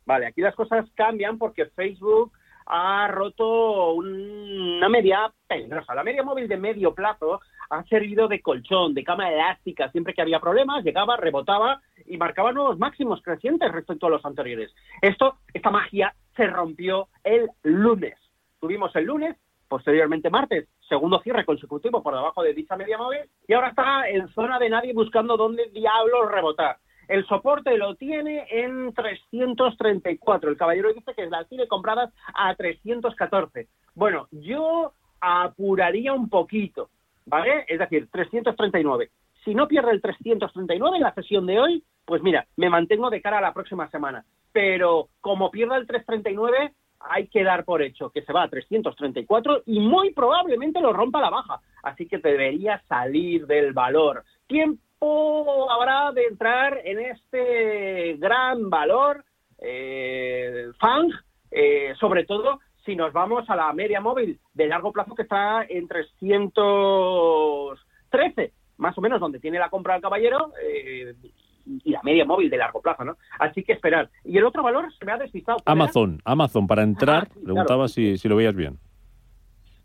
Vale, 0.06 0.28
aquí 0.28 0.42
las 0.42 0.56
cosas 0.56 0.86
cambian 0.96 1.38
porque 1.38 1.66
Facebook 1.68 2.32
ha 2.68 3.08
roto 3.10 3.94
un- 3.94 4.78
una 4.78 4.90
media 4.90 5.32
peligrosa. 5.48 5.94
La 5.96 6.04
media 6.04 6.24
móvil 6.24 6.48
de 6.48 6.58
medio 6.58 6.94
plazo 6.94 7.40
ha 7.70 7.84
servido 7.86 8.28
de 8.28 8.42
colchón, 8.42 8.94
de 8.94 9.04
cama 9.04 9.32
elástica. 9.32 9.90
Siempre 9.92 10.14
que 10.14 10.22
había 10.22 10.40
problemas, 10.40 10.84
llegaba, 10.84 11.18
rebotaba 11.18 11.82
y 12.06 12.18
marcaba 12.18 12.52
nuevos 12.52 12.78
máximos 12.78 13.22
crecientes 13.24 13.72
respecto 13.72 14.08
a 14.08 14.12
los 14.12 14.26
anteriores. 14.26 14.74
Esto, 15.02 15.38
esta 15.54 15.70
magia 15.72 16.14
se 16.36 16.48
rompió 16.48 17.08
el 17.24 17.50
lunes. 17.64 18.16
Tuvimos 18.60 18.96
el 18.96 19.06
lunes, 19.06 19.36
posteriormente 19.68 20.30
martes, 20.30 20.68
segundo 20.88 21.20
cierre 21.22 21.46
consecutivo 21.46 22.02
por 22.04 22.14
debajo 22.16 22.44
de 22.44 22.54
dicha 22.54 22.76
media 22.76 22.98
móvil 22.98 23.22
y 23.48 23.54
ahora 23.54 23.70
está 23.70 24.08
en 24.10 24.28
zona 24.30 24.60
de 24.60 24.70
nadie 24.70 24.94
buscando 24.94 25.38
dónde 25.38 25.70
diablos 25.72 26.32
rebotar. 26.32 26.78
El 27.08 27.26
soporte 27.28 27.78
lo 27.78 27.96
tiene 27.96 28.46
en 28.50 28.94
334. 28.94 30.50
El 30.50 30.58
caballero 30.58 30.94
dice 30.94 31.14
que 31.16 31.26
las 31.28 31.48
tiene 31.48 31.68
compradas 31.68 32.14
a 32.34 32.54
314. 32.56 33.68
Bueno, 33.94 34.28
yo 34.32 34.94
apuraría 35.22 36.14
un 36.14 36.30
poquito, 36.30 36.90
¿vale? 37.26 37.66
Es 37.68 37.80
decir, 37.80 38.08
339. 38.12 39.10
Si 39.44 39.54
no 39.54 39.68
pierde 39.68 39.92
el 39.92 40.02
339 40.02 40.98
en 40.98 41.04
la 41.04 41.14
sesión 41.14 41.46
de 41.46 41.60
hoy, 41.60 41.84
pues 42.06 42.22
mira, 42.22 42.48
me 42.58 42.70
mantengo 42.70 43.10
de 43.10 43.22
cara 43.22 43.38
a 43.38 43.42
la 43.42 43.54
próxima 43.54 43.90
semana. 43.90 44.26
Pero 44.52 45.10
como 45.22 45.52
pierda 45.52 45.78
el 45.78 45.86
339, 45.86 46.74
hay 47.00 47.28
que 47.28 47.44
dar 47.44 47.66
por 47.66 47.82
hecho 47.82 48.10
que 48.10 48.24
se 48.24 48.34
va 48.34 48.44
a 48.44 48.50
334 48.50 49.64
y 49.66 49.80
muy 49.80 50.14
probablemente 50.14 50.82
lo 50.82 50.94
rompa 50.94 51.22
la 51.22 51.30
baja. 51.30 51.60
Así 51.84 52.08
que 52.08 52.18
debería 52.18 52.82
salir 52.88 53.46
del 53.46 53.74
valor. 53.74 54.24
Tiempo 55.06 55.70
habrá 55.72 56.12
de 56.12 56.26
entrar 56.26 56.82
en 56.84 57.00
este 57.00 58.16
gran 58.18 58.70
valor, 58.72 59.24
eh, 59.60 60.66
FANG, 60.80 61.12
eh, 61.52 61.94
sobre 62.00 62.26
todo 62.26 62.60
si 62.84 62.96
nos 62.96 63.14
vamos 63.14 63.48
a 63.50 63.56
la 63.56 63.72
media 63.74 64.02
móvil 64.02 64.40
de 64.54 64.66
largo 64.68 64.92
plazo 64.92 65.14
que 65.14 65.22
está 65.22 65.64
en 65.70 65.88
313, 65.88 68.52
más 68.78 68.98
o 68.98 69.02
menos 69.02 69.20
donde 69.20 69.40
tiene 69.40 69.60
la 69.60 69.70
compra 69.70 69.94
del 69.94 70.02
caballero, 70.02 70.52
eh, 70.64 71.14
y 71.68 71.92
la 71.92 72.02
media 72.04 72.26
móvil 72.26 72.50
de 72.50 72.58
largo 72.58 72.82
plazo, 72.82 73.04
¿no? 73.06 73.18
Así 73.40 73.64
que 73.64 73.74
esperar. 73.74 74.10
Y 74.24 74.38
el 74.40 74.46
otro 74.46 74.64
valor 74.64 74.92
se 74.98 75.06
me 75.06 75.12
ha 75.12 75.18
despistado. 75.18 75.60
Amazon, 75.66 76.20
Amazon, 76.26 76.66
para 76.68 76.82
entrar, 76.84 77.24
Ah, 77.24 77.26
sí, 77.26 77.30
claro. 77.34 77.44
preguntaba 77.46 77.88
si, 77.88 78.18
si 78.18 78.28
lo 78.28 78.36
veías 78.36 78.56
bien. 78.56 78.80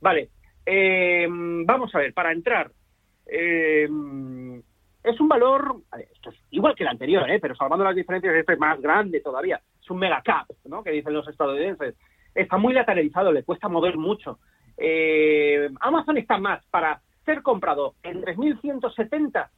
Vale, 0.01 0.31
eh, 0.65 1.27
vamos 1.29 1.95
a 1.95 1.99
ver, 1.99 2.15
para 2.15 2.33
entrar, 2.33 2.71
eh, 3.27 3.87
es 5.03 5.19
un 5.19 5.29
valor, 5.29 5.77
esto 6.13 6.31
es 6.31 6.37
igual 6.51 6.75
que 6.75 6.83
el 6.83 6.89
anterior, 6.89 7.29
eh, 7.31 7.39
pero 7.41 7.55
salvando 7.55 7.85
las 7.85 7.95
diferencias, 7.95 8.35
este 8.35 8.53
es 8.53 8.59
más 8.59 8.81
grande 8.81 9.21
todavía, 9.21 9.61
es 9.81 9.91
un 9.91 9.99
mega 9.99 10.23
cap, 10.23 10.47
¿no? 10.65 10.83
que 10.83 10.91
dicen 10.91 11.15
los 11.15 11.27
estadounidenses. 11.27 11.97
Está 12.35 12.59
muy 12.59 12.75
lateralizado, 12.75 13.33
le 13.33 13.43
cuesta 13.43 13.69
mover 13.69 13.97
mucho. 13.97 14.39
Eh, 14.77 15.69
Amazon 15.81 16.19
está 16.19 16.39
más 16.39 16.65
para 16.67 17.01
ser 17.25 17.43
comprado 17.43 17.95
en 18.03 18.23
3.170 18.23 19.49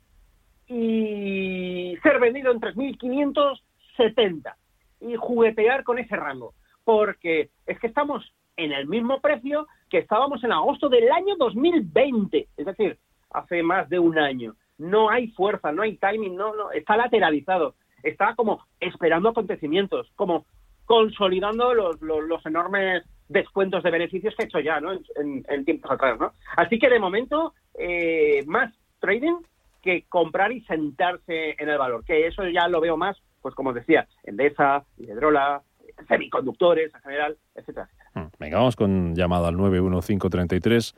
y 0.68 1.96
ser 2.02 2.18
vendido 2.18 2.52
en 2.52 2.61
3.570 2.61 4.54
y 5.00 5.16
juguetear 5.16 5.84
con 5.84 5.99
ese 5.99 6.16
rango, 6.16 6.54
porque 6.84 7.50
es 7.66 7.78
que 7.78 7.88
estamos 7.88 8.32
en 8.56 8.72
el 8.72 8.87
mismo 8.87 9.20
precio 9.20 9.66
que 9.90 9.99
estábamos 9.99 10.42
en 10.44 10.52
agosto 10.52 10.88
del 10.88 11.11
año 11.11 11.37
2020, 11.37 12.49
es 12.56 12.66
decir, 12.66 12.99
hace 13.30 13.62
más 13.62 13.88
de 13.88 13.99
un 13.99 14.18
año. 14.18 14.54
No 14.82 15.10
hay 15.10 15.28
fuerza, 15.28 15.70
no 15.70 15.82
hay 15.82 15.96
timing, 15.96 16.34
no, 16.34 16.54
no, 16.54 16.72
está 16.72 16.96
lateralizado, 16.96 17.74
está 18.02 18.34
como 18.34 18.64
esperando 18.80 19.28
acontecimientos, 19.28 20.10
como 20.16 20.46
consolidando 20.84 21.72
los, 21.72 22.00
los, 22.02 22.44
enormes 22.44 23.04
descuentos 23.28 23.82
de 23.82 23.90
beneficios 23.90 24.34
que 24.36 24.42
he 24.42 24.46
hecho 24.46 24.60
ya, 24.60 24.80
¿no? 24.80 24.92
En 24.92 25.64
tiempos 25.64 25.90
atrás, 25.90 26.18
¿no? 26.18 26.32
Así 26.56 26.78
que 26.78 26.90
de 26.90 26.98
momento 26.98 27.54
eh, 27.78 28.44
más 28.46 28.74
trading 29.00 29.36
que 29.80 30.04
comprar 30.08 30.52
y 30.52 30.60
sentarse 30.62 31.54
en 31.58 31.68
el 31.68 31.78
valor, 31.78 32.04
que 32.04 32.26
eso 32.26 32.46
ya 32.48 32.68
lo 32.68 32.80
veo 32.80 32.96
más, 32.96 33.16
pues 33.40 33.54
como 33.54 33.70
os 33.70 33.76
decía, 33.76 34.06
Endesa, 34.24 34.84
Hidrola, 34.98 35.62
semiconductores 36.08 36.94
en 36.94 37.00
general, 37.00 37.36
etcétera, 37.54 37.88
etcétera. 37.88 38.26
Hmm, 38.26 38.30
Venga, 38.38 38.58
vamos 38.58 38.76
con 38.76 39.14
llamada 39.14 39.48
al 39.48 39.56
91533 39.56 40.94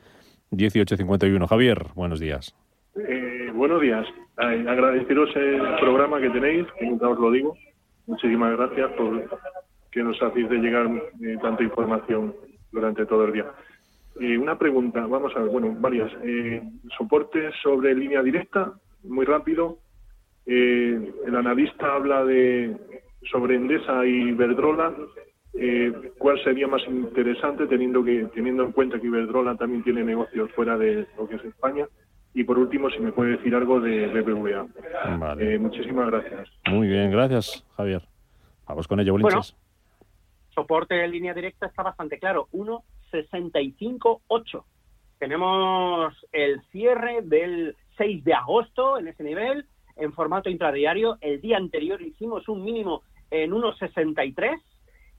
1851. 0.51 1.47
Javier, 1.47 1.87
buenos 1.95 2.19
días. 2.19 2.55
Eh, 2.97 3.51
buenos 3.53 3.81
días. 3.81 4.07
Agradeceros 4.37 5.29
el 5.35 5.61
programa 5.81 6.21
que 6.21 6.29
tenéis, 6.29 6.65
que 6.79 6.85
nunca 6.85 7.09
os 7.09 7.19
lo 7.19 7.29
digo. 7.29 7.57
Muchísimas 8.07 8.55
gracias 8.55 8.91
por 8.93 9.29
que 9.91 10.01
nos 10.01 10.21
hacéis 10.21 10.49
de 10.49 10.57
llegar 10.57 10.87
eh, 11.21 11.37
tanta 11.41 11.63
información 11.63 12.33
durante 12.71 13.05
todo 13.05 13.25
el 13.25 13.33
día. 13.33 13.47
Eh, 14.21 14.37
una 14.37 14.57
pregunta, 14.57 15.05
vamos 15.07 15.35
a 15.35 15.39
ver, 15.39 15.49
bueno, 15.49 15.75
varias. 15.77 16.09
Eh, 16.23 16.61
soportes 16.97 17.53
sobre 17.61 17.93
línea 17.93 18.23
directa, 18.23 18.71
muy 19.03 19.25
rápido. 19.25 19.77
Eh, 20.45 21.13
el 21.25 21.35
analista 21.35 21.95
habla 21.95 22.23
de 22.23 22.77
sobre 23.29 23.55
Endesa 23.55 24.05
y 24.05 24.29
Iberdrola. 24.29 24.93
Eh, 25.53 26.11
¿Cuál 26.17 26.41
sería 26.43 26.67
más 26.67 26.85
interesante 26.87 27.67
teniendo 27.67 28.03
que 28.05 28.25
teniendo 28.33 28.63
en 28.63 28.71
cuenta 28.71 28.99
que 28.99 29.07
Iberdrola 29.07 29.55
también 29.55 29.83
tiene 29.83 30.03
negocios 30.03 30.49
fuera 30.53 30.77
de 30.77 31.07
lo 31.17 31.27
que 31.27 31.35
es 31.35 31.45
España? 31.45 31.87
Y 32.35 32.43
por 32.43 32.59
último, 32.59 32.89
si 32.89 32.99
me 32.99 33.13
puede 33.13 33.37
decir 33.37 33.55
algo 33.55 33.79
de 33.79 34.07
BBVA. 34.07 34.67
Vale. 35.17 35.55
Eh, 35.55 35.57
muchísimas 35.57 36.11
gracias. 36.11 36.49
Muy 36.67 36.89
bien, 36.89 37.09
gracias, 37.09 37.65
Javier. 37.77 38.01
Vamos 38.67 38.89
con 38.89 38.99
ello, 38.99 39.13
Bolinches. 39.13 39.55
soporte 40.53 41.01
en 41.01 41.11
línea 41.11 41.33
directa 41.33 41.67
está 41.67 41.81
bastante 41.81 42.19
claro, 42.19 42.49
1.65.8. 42.51 44.63
Tenemos 45.17 46.13
el 46.33 46.61
cierre 46.71 47.21
del 47.21 47.77
6 47.97 48.25
de 48.25 48.33
agosto 48.33 48.99
en 48.99 49.07
ese 49.07 49.23
nivel, 49.23 49.65
en 49.95 50.11
formato 50.11 50.49
intradiario. 50.49 51.17
El 51.21 51.39
día 51.39 51.55
anterior 51.55 52.01
hicimos 52.01 52.49
un 52.49 52.65
mínimo 52.65 53.03
en 53.31 53.51
1.63 53.51 54.59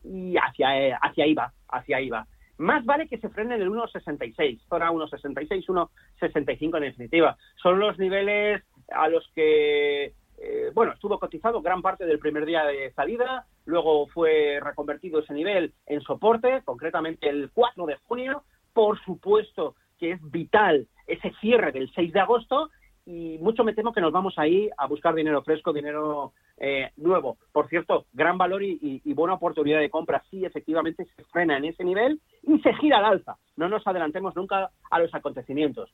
y 0.05 0.37
hacia, 0.37 0.81
eh, 0.81 0.93
hacia 1.01 1.25
ahí 1.25 1.33
va, 1.33 1.51
hacia 1.69 1.97
ahí 1.97 2.11
va. 2.11 2.27
Más 2.59 2.85
vale 2.85 3.09
que 3.09 3.19
se 3.19 3.29
frene 3.29 3.57
en 3.57 3.63
el 3.63 3.71
1.66, 3.71 4.61
zona 4.69 4.91
1.66, 4.91 5.67
1.65 5.67 6.77
en 6.77 6.83
definitiva. 6.83 7.37
Son 7.63 7.79
los 7.79 7.99
niveles 7.99 8.63
a 8.91 9.09
los 9.09 9.27
que 9.35 10.15
eh, 10.39 10.71
bueno, 10.75 10.93
estuvo 10.93 11.19
cotizado 11.19 11.63
gran 11.63 11.81
parte 11.83 12.05
del 12.05 12.19
primer 12.19 12.45
día 12.45 12.65
de 12.65 12.93
salida, 12.93 13.47
luego 13.65 14.07
fue 14.09 14.61
reconvertido 14.63 15.21
ese 15.21 15.33
nivel 15.33 15.73
en 15.87 16.01
soporte, 16.03 16.63
concretamente 16.65 17.29
el 17.29 17.51
4 17.53 17.87
de 17.87 17.97
junio. 18.07 18.43
Por 18.73 19.03
supuesto 19.05 19.75
que 19.99 20.13
es 20.13 20.31
vital 20.31 20.87
ese 21.07 21.33
cierre 21.41 21.73
del 21.73 21.91
6 21.95 22.13
de 22.13 22.21
agosto 22.21 22.71
y 23.07 23.39
mucho 23.39 23.65
me 23.65 23.73
temo 23.73 23.93
que 23.93 24.01
nos 24.01 24.13
vamos 24.13 24.35
ahí 24.37 24.69
a 24.77 24.87
buscar 24.87 25.15
dinero 25.15 25.43
fresco, 25.43 25.73
dinero 25.73 26.33
eh, 26.59 26.91
nuevo. 26.97 27.39
Por 27.53 27.69
cierto, 27.69 28.07
gran 28.13 28.37
valor 28.37 28.63
y, 28.63 28.73
y, 28.83 29.01
y, 29.05 29.15
buena 29.15 29.35
oportunidad 29.35 29.79
de 29.79 29.91
compra. 29.91 30.25
Sí, 30.29 30.45
efectivamente 30.45 31.07
se 31.17 31.25
frena 31.25 31.57
en 31.57 31.67
ese 31.67 31.85
nivel 31.85 32.21
y 32.47 32.59
se 32.61 32.73
gira 32.75 32.99
al 32.99 33.05
alza. 33.05 33.37
No 33.57 33.69
nos 33.69 33.87
adelantemos 33.87 34.35
nunca 34.37 34.71
a 34.91 34.99
los 34.99 35.15
acontecimientos. 35.15 35.91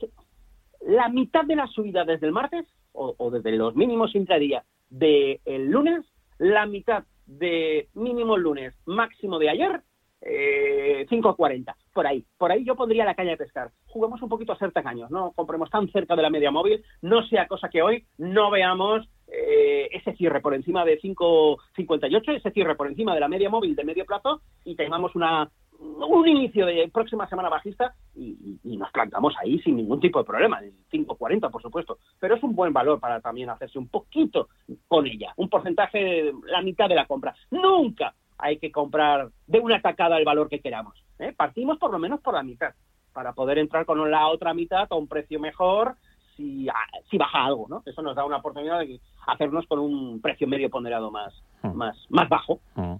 La 0.81 1.09
mitad 1.09 1.45
de 1.45 1.55
la 1.55 1.67
subida 1.67 2.03
desde 2.05 2.27
el 2.27 2.33
martes, 2.33 2.65
o, 2.93 3.31
desde 3.31 3.51
los 3.53 3.75
mínimos 3.75 4.15
intradía 4.15 4.63
del 4.89 5.69
lunes, 5.69 6.05
la 6.37 6.65
mitad 6.65 7.03
de 7.25 7.87
mínimo 7.93 8.37
lunes, 8.37 8.73
máximo 8.85 9.39
de 9.39 9.49
ayer, 9.49 9.81
eh, 10.21 11.07
5.40, 11.09 11.73
por 11.93 12.05
ahí. 12.05 12.25
Por 12.37 12.51
ahí 12.51 12.63
yo 12.63 12.75
pondría 12.75 13.05
la 13.05 13.15
caña 13.15 13.31
de 13.31 13.37
pescar. 13.37 13.71
Juguemos 13.87 14.21
un 14.21 14.29
poquito 14.29 14.53
a 14.53 14.57
ser 14.57 14.71
tacaños, 14.71 15.09
no 15.09 15.31
compremos 15.31 15.69
tan 15.69 15.89
cerca 15.91 16.15
de 16.15 16.21
la 16.21 16.29
media 16.29 16.51
móvil, 16.51 16.83
no 17.01 17.25
sea 17.27 17.47
cosa 17.47 17.69
que 17.69 17.81
hoy 17.81 18.05
no 18.17 18.51
veamos 18.51 19.07
eh, 19.31 19.89
ese 19.93 20.13
cierre 20.15 20.41
por 20.41 20.53
encima 20.53 20.83
de 20.83 20.99
5.58, 20.99 22.35
ese 22.35 22.51
cierre 22.51 22.75
por 22.75 22.87
encima 22.87 23.13
de 23.13 23.21
la 23.21 23.29
media 23.29 23.49
móvil 23.49 23.75
de 23.75 23.85
medio 23.85 24.05
plazo 24.05 24.41
y 24.65 24.75
tengamos 24.75 25.15
una 25.15 25.49
un 25.81 26.27
inicio 26.27 26.65
de 26.65 26.89
próxima 26.93 27.27
semana 27.27 27.49
bajista 27.49 27.95
y, 28.15 28.59
nos 28.77 28.91
plantamos 28.91 29.33
ahí 29.39 29.59
sin 29.59 29.75
ningún 29.75 29.99
tipo 29.99 30.19
de 30.19 30.25
problema, 30.25 30.59
el 30.59 30.73
5.40 30.91 31.49
por 31.51 31.61
supuesto, 31.61 31.97
pero 32.19 32.35
es 32.35 32.43
un 32.43 32.55
buen 32.55 32.73
valor 32.73 32.99
para 32.99 33.21
también 33.21 33.49
hacerse 33.49 33.79
un 33.79 33.87
poquito 33.87 34.49
con 34.87 35.07
ella, 35.07 35.33
un 35.37 35.49
porcentaje, 35.49 36.31
la 36.45 36.61
mitad 36.61 36.89
de 36.89 36.95
la 36.95 37.05
compra. 37.05 37.35
Nunca 37.51 38.13
hay 38.37 38.57
que 38.57 38.71
comprar 38.71 39.29
de 39.47 39.59
una 39.59 39.81
tacada 39.81 40.17
el 40.17 40.25
valor 40.25 40.49
que 40.49 40.59
queramos. 40.59 41.03
¿eh? 41.19 41.33
Partimos 41.35 41.77
por 41.77 41.91
lo 41.91 41.99
menos 41.99 42.21
por 42.21 42.33
la 42.33 42.43
mitad, 42.43 42.73
para 43.13 43.33
poder 43.33 43.59
entrar 43.59 43.85
con 43.85 44.09
la 44.09 44.27
otra 44.27 44.53
mitad 44.53 44.87
a 44.89 44.95
un 44.95 45.07
precio 45.07 45.39
mejor 45.39 45.95
si, 46.41 46.67
si 47.09 47.17
baja 47.17 47.45
algo, 47.45 47.67
¿no? 47.69 47.83
Eso 47.85 48.01
nos 48.01 48.15
da 48.15 48.25
una 48.25 48.37
oportunidad 48.37 48.79
de 48.79 48.99
hacernos 49.27 49.65
con 49.67 49.79
un 49.79 50.21
precio 50.21 50.47
medio 50.47 50.69
ponderado 50.69 51.11
más, 51.11 51.33
mm. 51.61 51.73
más, 51.73 51.97
más 52.09 52.29
bajo. 52.29 52.59
Mm. 52.75 52.95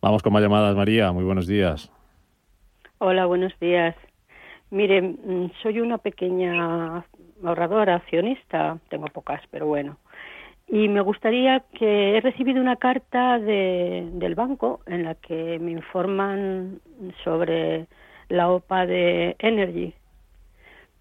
Vamos 0.00 0.22
con 0.22 0.32
más 0.32 0.42
llamadas, 0.42 0.76
María. 0.76 1.12
Muy 1.12 1.24
buenos 1.24 1.46
días. 1.46 1.90
Hola, 2.98 3.26
buenos 3.26 3.52
días. 3.60 3.96
Mire, 4.70 5.16
soy 5.62 5.80
una 5.80 5.98
pequeña 5.98 7.04
ahorradora, 7.44 7.96
accionista, 7.96 8.78
tengo 8.88 9.06
pocas, 9.06 9.42
pero 9.50 9.66
bueno. 9.66 9.98
Y 10.66 10.88
me 10.88 11.02
gustaría 11.02 11.60
que 11.78 12.16
he 12.16 12.20
recibido 12.20 12.60
una 12.60 12.76
carta 12.76 13.38
de, 13.38 14.08
del 14.14 14.34
banco 14.34 14.80
en 14.86 15.04
la 15.04 15.14
que 15.14 15.58
me 15.58 15.72
informan 15.72 16.80
sobre 17.22 17.86
la 18.28 18.50
OPA 18.50 18.86
de 18.86 19.36
Energy, 19.38 19.94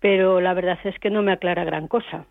pero 0.01 0.41
la 0.41 0.53
verdad 0.53 0.79
es 0.83 0.99
que 0.99 1.09
no 1.09 1.21
me 1.21 1.31
aclara 1.31 1.63
gran 1.63 1.87
cosa. 1.87 2.25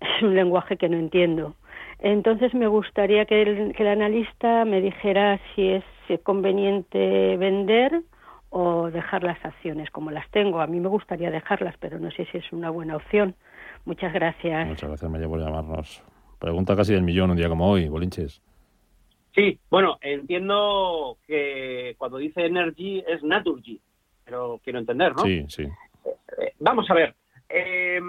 Es 0.00 0.22
un 0.22 0.34
lenguaje 0.34 0.76
que 0.76 0.88
no 0.88 0.96
entiendo. 0.96 1.54
Entonces 1.98 2.54
me 2.54 2.66
gustaría 2.66 3.26
que 3.26 3.42
el, 3.42 3.74
que 3.74 3.82
el 3.82 3.88
analista 3.88 4.64
me 4.64 4.80
dijera 4.80 5.38
si 5.54 5.68
es, 5.68 5.84
si 6.06 6.14
es 6.14 6.20
conveniente 6.22 7.36
vender 7.36 8.00
o 8.48 8.90
dejar 8.90 9.22
las 9.22 9.42
acciones 9.44 9.90
como 9.90 10.10
las 10.10 10.28
tengo. 10.30 10.60
A 10.62 10.66
mí 10.66 10.80
me 10.80 10.88
gustaría 10.88 11.30
dejarlas, 11.30 11.76
pero 11.78 11.98
no 11.98 12.10
sé 12.10 12.26
si 12.32 12.38
es 12.38 12.50
una 12.50 12.70
buena 12.70 12.96
opción. 12.96 13.34
Muchas 13.84 14.12
gracias. 14.14 14.66
Muchas 14.66 14.88
gracias, 14.88 15.10
María, 15.10 15.28
por 15.28 15.38
llamarnos. 15.38 16.02
Pregunta 16.38 16.74
casi 16.74 16.94
del 16.94 17.02
millón 17.02 17.30
un 17.30 17.36
día 17.36 17.50
como 17.50 17.70
hoy, 17.70 17.88
Bolinches. 17.88 18.42
Sí, 19.34 19.60
bueno, 19.70 19.98
entiendo 20.00 21.18
que 21.26 21.94
cuando 21.98 22.16
dice 22.16 22.46
energy 22.46 23.04
es 23.06 23.22
naturgy, 23.22 23.78
pero 24.24 24.58
quiero 24.64 24.78
entender, 24.78 25.14
¿no? 25.14 25.22
Sí, 25.22 25.44
sí. 25.48 25.66
Vamos 26.60 26.88
a 26.90 26.94
ver. 26.94 27.14
Eh, 27.48 28.00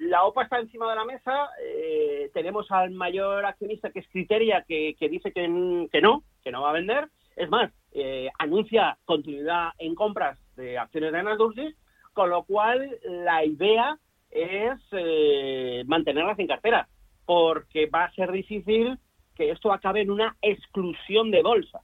la 0.00 0.24
OPA 0.24 0.44
está 0.44 0.58
encima 0.58 0.88
de 0.88 0.96
la 0.96 1.04
mesa. 1.04 1.50
Eh, 1.62 2.30
tenemos 2.32 2.70
al 2.70 2.90
mayor 2.92 3.44
accionista 3.44 3.90
que 3.90 4.00
es 4.00 4.08
Criteria, 4.08 4.64
que, 4.66 4.94
dice 5.10 5.32
que, 5.32 5.48
no, 5.48 6.22
que 6.42 6.50
no 6.52 6.62
va 6.62 6.70
a 6.70 6.74
vender. 6.74 7.08
Es 7.34 7.50
más, 7.50 7.72
eh, 7.92 8.30
anuncia 8.38 8.96
continuidad 9.04 9.70
en 9.78 9.94
compras 9.94 10.38
de 10.56 10.78
acciones 10.78 11.12
de 11.12 11.22
Naturgy, 11.22 11.74
con 12.12 12.30
lo 12.30 12.44
cual 12.44 12.98
la 13.04 13.44
idea 13.44 13.98
es 14.30 14.78
eh, 14.92 15.82
mantenerlas 15.86 16.38
en 16.38 16.46
cartera, 16.46 16.88
porque 17.26 17.86
va 17.86 18.04
a 18.04 18.12
ser 18.12 18.32
difícil 18.32 18.98
que 19.34 19.50
esto 19.50 19.72
acabe 19.72 20.00
en 20.00 20.10
una 20.10 20.36
exclusión 20.40 21.30
de 21.30 21.42
bolsa, 21.42 21.80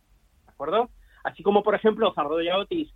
¿de 0.46 0.52
acuerdo? 0.52 0.88
Así 1.24 1.42
como, 1.42 1.62
por 1.62 1.74
ejemplo, 1.74 2.12
Zardoya 2.14 2.56
Otis, 2.56 2.88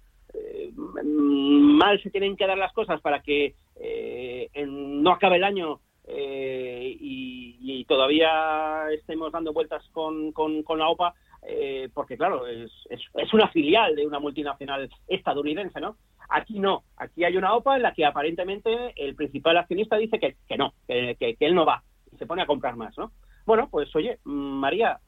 mal 0.76 2.00
se 2.02 2.10
tienen 2.10 2.36
que 2.36 2.46
dar 2.46 2.58
las 2.58 2.72
cosas 2.72 3.00
para 3.00 3.20
que 3.22 3.54
eh, 3.76 4.48
en- 4.54 5.02
no 5.02 5.12
acabe 5.12 5.36
el 5.36 5.44
año 5.44 5.80
eh, 6.08 6.96
y, 7.00 7.84
todavía 7.88 8.90
estemos 8.92 9.30
dando 9.30 9.52
vueltas 9.52 9.88
con, 9.92 10.32
con- 10.32 10.64
la 10.78 10.88
OPA, 10.88 11.14
eh, 11.42 11.88
porque 11.94 12.16
claro, 12.16 12.46
es, 12.48 12.70
es, 12.90 13.32
una 13.32 13.46
filial 13.48 13.94
de 13.94 14.04
una 14.04 14.18
multinacional 14.18 14.88
estadounidense, 15.06 15.80
¿no? 15.80 15.96
Aquí 16.28 16.58
no, 16.58 16.82
aquí 16.96 17.22
hay 17.22 17.36
una 17.36 17.54
OPA 17.54 17.76
en 17.76 17.82
la 17.82 17.94
que 17.94 18.04
aparentemente 18.04 18.92
el 18.96 19.14
principal 19.14 19.56
accionista 19.56 19.96
dice 19.96 20.18
que, 20.18 20.56
no, 20.56 20.74
que, 20.88 21.16
que- 21.18 21.36
él 21.38 21.54
no 21.54 21.64
va 21.64 21.84
y 22.12 22.16
se 22.16 22.26
pone 22.26 22.42
a 22.42 22.46
comprar 22.46 22.74
más, 22.76 22.96
¿no? 22.98 23.12
Bueno, 23.44 23.68
pues 23.70 23.94
oye, 23.94 24.18
María, 24.24 24.98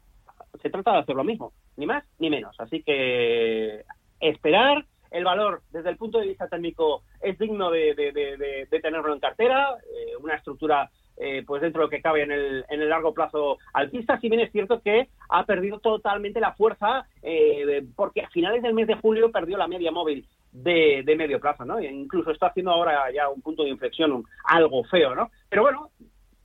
se 0.63 0.71
trata 0.71 0.93
de 0.93 0.99
hacer 0.99 1.17
lo 1.17 1.25
mismo, 1.25 1.53
ni 1.77 1.87
más 1.87 2.05
ni 2.21 2.31
menos. 2.31 2.55
Así 2.61 2.83
que 2.85 3.83
esperar, 4.21 4.85
el 5.11 5.25
valor 5.25 5.62
desde 5.73 5.90
el 5.90 5.97
punto 5.97 6.18
de 6.18 6.27
vista 6.29 6.49
técnico 6.49 7.03
es 7.21 7.38
digno 7.38 7.71
de, 7.71 7.94
de- 7.94 8.81
tenerlo 8.81 9.12
en 9.12 9.21
cartera, 9.21 9.77
eh, 9.83 10.16
una 10.21 10.35
estructura 10.35 10.88
eh, 11.16 11.42
pues 11.47 11.61
dentro 11.62 11.81
de 11.81 11.87
lo 11.87 11.90
que 11.90 12.01
cabe 12.01 12.23
en 12.23 12.31
el, 12.31 12.64
en 12.68 12.81
el 12.81 12.88
largo 12.88 13.12
plazo 13.12 13.59
alcista, 13.73 14.21
si 14.21 14.29
bien 14.29 14.40
es 14.40 14.53
cierto 14.53 14.81
que 14.81 15.09
ha 15.29 15.44
perdido 15.44 15.81
totalmente 15.81 16.38
la 16.40 16.53
fuerza 16.55 17.07
eh, 17.23 17.85
porque 17.97 18.23
a 18.23 18.29
finales 18.31 18.62
del 18.62 18.73
mes 18.75 18.87
de 18.87 18.94
julio 18.94 19.33
perdió 19.33 19.59
la 19.59 19.66
media 19.66 19.90
móvil 19.90 20.25
de, 20.53 21.03
medio 21.18 21.40
plazo, 21.40 21.64
¿no? 21.64 21.79
E 21.81 21.87
incluso 21.90 22.31
está 22.31 22.47
haciendo 22.47 22.71
ahora 22.71 23.11
ya 23.12 23.29
un 23.29 23.42
punto 23.42 23.64
de 23.64 23.71
inflexión 23.71 24.12
un- 24.12 24.25
algo 24.44 24.85
feo, 24.85 25.14
¿no? 25.14 25.31
Pero 25.49 25.62
bueno, 25.62 25.90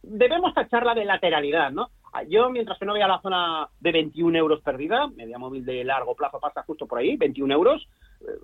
debemos 0.01 0.53
tacharla 0.53 0.93
de 0.95 1.05
lateralidad, 1.05 1.71
¿no? 1.71 1.89
Yo, 2.27 2.49
mientras 2.51 2.77
que 2.77 2.85
no 2.85 2.93
vea 2.93 3.07
la 3.07 3.21
zona 3.21 3.67
de 3.79 3.91
21 3.91 4.37
euros 4.37 4.61
perdida, 4.61 5.07
media 5.07 5.39
móvil 5.39 5.65
de 5.65 5.83
largo 5.83 6.15
plazo 6.15 6.39
pasa 6.39 6.61
justo 6.63 6.85
por 6.85 6.99
ahí, 6.99 7.15
21 7.17 7.51
euros, 7.53 7.87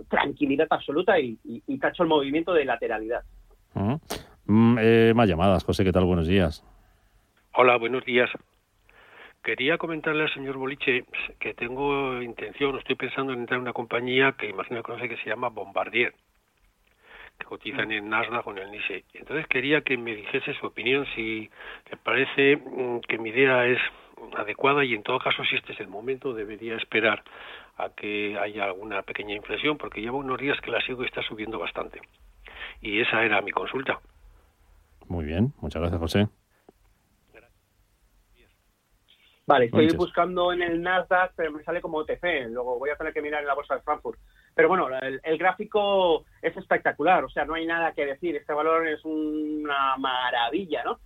tranquilidad 0.10 0.68
absoluta 0.70 1.20
y, 1.20 1.38
y- 1.44 1.62
y 1.68 1.78
tacho 1.78 2.04
el 2.04 2.10
movimiento 2.10 2.54
de 2.54 2.66
lateralidad. 2.66 3.24
Mm, 4.46 4.78
eh, 4.80 5.14
más 5.16 5.28
llamadas, 5.30 5.64
José, 5.64 5.84
¿qué 5.84 5.92
tal? 5.92 6.06
Buenos 6.06 6.28
días. 6.28 6.64
Hola, 7.54 7.78
buenos 7.78 8.04
días. 8.06 8.30
Quería 9.44 9.78
comentarle 9.78 10.24
al 10.24 10.34
señor 10.34 10.58
Boliche 10.58 11.06
que 11.40 11.54
tengo 11.54 12.22
intención, 12.22 12.78
estoy 12.78 12.96
pensando 12.96 13.32
en 13.34 13.40
entrar 13.40 13.58
en 13.58 13.62
una 13.64 13.74
compañía 13.74 14.34
que 14.34 14.50
imagino 14.50 14.80
que 14.80 14.84
conoce 14.84 15.08
que 15.10 15.18
se 15.18 15.30
llama 15.30 15.48
Bombardier, 15.50 16.14
que 17.38 17.46
cotizan 17.46 17.92
en 17.92 18.10
Nasdaq 18.10 18.46
o 18.46 18.52
en 18.52 18.58
el 18.58 18.72
NISE. 18.72 19.06
Entonces 19.14 19.48
quería 19.48 19.82
que 19.82 19.98
me 19.98 20.14
dijese 20.16 20.54
su 20.56 20.66
opinión, 20.68 21.06
si 21.16 21.50
le 21.90 21.98
parece 22.04 22.58
mm, 22.58 23.00
que 23.08 23.18
mi 23.18 23.30
idea 23.30 23.66
es 23.66 23.80
adecuada 24.38 24.84
y 24.84 24.94
en 24.94 25.04
todo 25.04 25.20
caso 25.20 25.44
si 25.46 25.56
este 25.56 25.72
es 25.72 25.80
el 25.80 25.88
momento 25.88 26.34
debería 26.34 26.76
esperar 26.76 27.24
a 27.80 27.90
que 27.96 28.38
haya 28.38 28.66
alguna 28.66 29.02
pequeña 29.04 29.36
inflexión 29.36 29.78
porque 29.78 30.02
llevo 30.02 30.18
unos 30.18 30.40
días 30.40 30.60
que 30.62 30.72
la 30.72 30.82
sigo 30.82 31.04
y 31.04 31.08
está 31.08 31.22
subiendo 31.24 31.58
bastante. 31.58 32.02
Y 32.82 33.02
esa 33.02 33.24
era 33.24 33.42
mi 33.42 33.52
consulta. 33.52 34.00
Muy 35.08 35.26
bien, 35.26 35.54
muchas 35.62 35.82
gracias, 35.82 36.00
José. 36.00 36.28
Vale, 39.48 39.66
estoy 39.66 39.88
buscando 39.98 40.54
en 40.54 40.62
el 40.62 40.80
Nasdaq, 40.80 41.34
pero 41.36 41.52
me 41.52 41.64
sale 41.64 41.82
como 41.82 41.98
OTC. 41.98 42.50
Luego 42.50 42.78
voy 42.78 42.92
a 42.92 42.96
tener 42.96 43.12
que 43.12 43.22
mirar 43.22 43.42
en 43.42 43.48
la 43.48 43.56
bolsa 43.56 43.74
de 43.74 43.82
Frankfurt. 43.82 44.20
Pero 44.54 44.68
bueno, 44.68 44.88
el, 45.02 45.20
el 45.24 45.38
gráfico 45.40 46.24
es 46.40 46.56
espectacular. 46.56 47.24
O 47.24 47.30
sea, 47.30 47.46
no 47.46 47.56
hay 47.56 47.66
nada 47.66 47.94
que 47.94 48.06
decir. 48.06 48.36
Este 48.36 48.54
valor 48.54 48.88
es 48.88 49.04
una 49.04 49.98
maravilla, 49.98 50.84
¿no? 50.84 51.00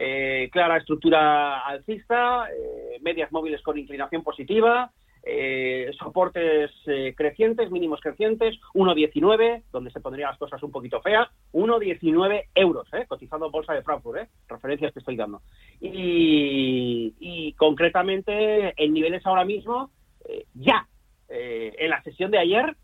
Eh, 0.00 0.48
clara 0.52 0.76
estructura 0.76 1.66
alcista, 1.66 2.48
eh, 2.52 2.98
medias 3.00 3.32
móviles 3.32 3.60
con 3.62 3.76
inclinación 3.76 4.22
positiva, 4.22 4.92
eh, 5.30 5.90
soportes 5.98 6.70
eh, 6.86 7.14
crecientes, 7.14 7.70
mínimos 7.70 8.00
crecientes, 8.00 8.58
1,19, 8.72 9.62
donde 9.70 9.90
se 9.90 10.00
pondrían 10.00 10.30
las 10.30 10.38
cosas 10.38 10.62
un 10.62 10.70
poquito 10.70 11.02
feas, 11.02 11.28
1,19 11.52 12.44
euros, 12.54 12.88
eh, 12.94 13.04
cotizando 13.06 13.50
bolsa 13.50 13.74
de 13.74 13.82
Frankfurt, 13.82 14.22
eh, 14.22 14.28
referencias 14.48 14.90
que 14.90 15.00
estoy 15.00 15.16
dando. 15.16 15.42
Y, 15.82 17.14
y 17.20 17.52
concretamente 17.54 18.72
en 18.82 18.94
niveles 18.94 19.24
ahora 19.26 19.44
mismo, 19.44 19.90
eh, 20.26 20.46
ya, 20.54 20.88
eh, 21.28 21.74
en 21.78 21.90
la 21.90 22.02
sesión 22.02 22.30
de 22.30 22.38
ayer, 22.38 22.74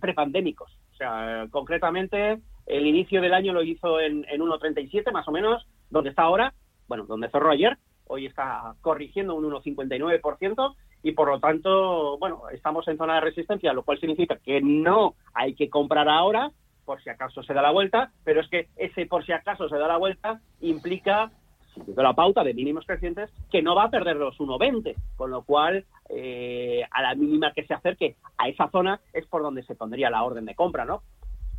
prepandémicos. 0.00 0.70
O 0.92 0.96
sea, 0.96 1.46
concretamente 1.50 2.38
el 2.66 2.86
inicio 2.86 3.22
del 3.22 3.32
año 3.32 3.54
lo 3.54 3.62
hizo 3.62 3.98
en, 3.98 4.26
en 4.28 4.40
1,37 4.40 5.10
más 5.10 5.26
o 5.26 5.32
menos, 5.32 5.66
donde 5.90 6.10
está 6.10 6.22
ahora, 6.22 6.52
bueno, 6.86 7.04
donde 7.06 7.30
cerró 7.30 7.50
ayer, 7.50 7.78
hoy 8.06 8.26
está 8.26 8.74
corrigiendo 8.82 9.34
un 9.34 9.50
1,59% 9.50 10.74
y 11.04 11.12
por 11.12 11.28
lo 11.28 11.38
tanto, 11.38 12.16
bueno, 12.18 12.44
estamos 12.50 12.88
en 12.88 12.96
zona 12.96 13.16
de 13.16 13.20
resistencia, 13.20 13.74
lo 13.74 13.82
cual 13.82 14.00
significa 14.00 14.38
que 14.38 14.62
no 14.62 15.14
hay 15.34 15.54
que 15.54 15.68
comprar 15.68 16.08
ahora 16.08 16.50
por 16.86 17.02
si 17.02 17.10
acaso 17.10 17.42
se 17.42 17.52
da 17.52 17.60
la 17.60 17.70
vuelta, 17.70 18.10
pero 18.24 18.40
es 18.40 18.48
que 18.48 18.68
ese 18.76 19.04
por 19.04 19.24
si 19.24 19.32
acaso 19.32 19.68
se 19.68 19.76
da 19.76 19.86
la 19.86 19.98
vuelta 19.98 20.40
implica 20.62 21.30
siguiendo 21.74 22.02
la 22.02 22.14
pauta 22.14 22.42
de 22.42 22.54
mínimos 22.54 22.86
crecientes, 22.86 23.30
que 23.50 23.60
no 23.60 23.74
va 23.74 23.84
a 23.84 23.90
perder 23.90 24.16
los 24.16 24.38
1,20, 24.38 24.94
con 25.16 25.30
lo 25.30 25.42
cual 25.42 25.84
eh, 26.08 26.82
a 26.90 27.02
la 27.02 27.14
mínima 27.14 27.52
que 27.52 27.66
se 27.66 27.74
acerque 27.74 28.16
a 28.38 28.48
esa 28.48 28.70
zona 28.70 29.00
es 29.12 29.26
por 29.26 29.42
donde 29.42 29.62
se 29.64 29.74
pondría 29.74 30.08
la 30.08 30.22
orden 30.22 30.46
de 30.46 30.54
compra, 30.54 30.86
¿no? 30.86 31.02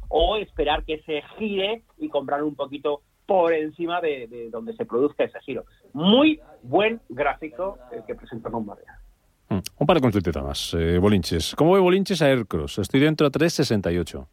O 0.07 0.37
esperar 0.37 0.85
que 0.85 1.01
se 1.03 1.21
gire 1.37 1.83
y 1.99 2.09
comprar 2.09 2.43
un 2.43 2.55
poquito 2.55 3.01
por 3.27 3.53
encima 3.53 4.01
de, 4.01 4.27
de 4.27 4.49
donde 4.49 4.73
se 4.75 4.85
produzca 4.85 5.25
ese 5.25 5.39
giro. 5.41 5.65
Muy 5.93 6.39
buen 6.63 7.01
gráfico 7.09 7.77
el 7.91 8.03
que 8.05 8.15
presenta 8.15 8.49
Bombardier. 8.49 9.04
Mm, 9.49 9.59
Un 9.77 9.87
par 9.87 9.97
de 9.97 10.01
consultitas 10.01 10.43
más. 10.43 10.73
Eh, 10.73 10.97
Bolinches. 10.97 11.55
¿Cómo 11.55 11.73
ve 11.73 11.79
Bolinches 11.79 12.21
a 12.21 12.25
Aircross? 12.27 12.79
Estoy 12.79 12.99
dentro 12.99 13.27
a 13.27 13.29
3,68. 13.31 14.27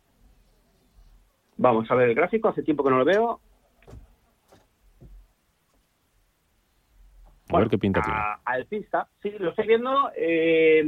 Vamos 1.59 1.91
a 1.91 1.95
ver 1.95 2.09
el 2.11 2.15
gráfico, 2.15 2.49
hace 2.49 2.63
tiempo 2.63 2.83
que 2.83 2.91
no 2.91 2.99
lo 2.99 3.05
veo. 3.05 3.41
A 7.51 7.59
ver 7.59 7.69
qué 7.69 7.77
pinta 7.79 8.01
tiene. 8.01 8.19
a- 8.19 8.41
alcista, 8.47 9.09
sí, 9.23 9.31
lo 9.39 9.51
estoy 9.51 9.67
viendo. 9.67 10.11
eh, 10.17 10.83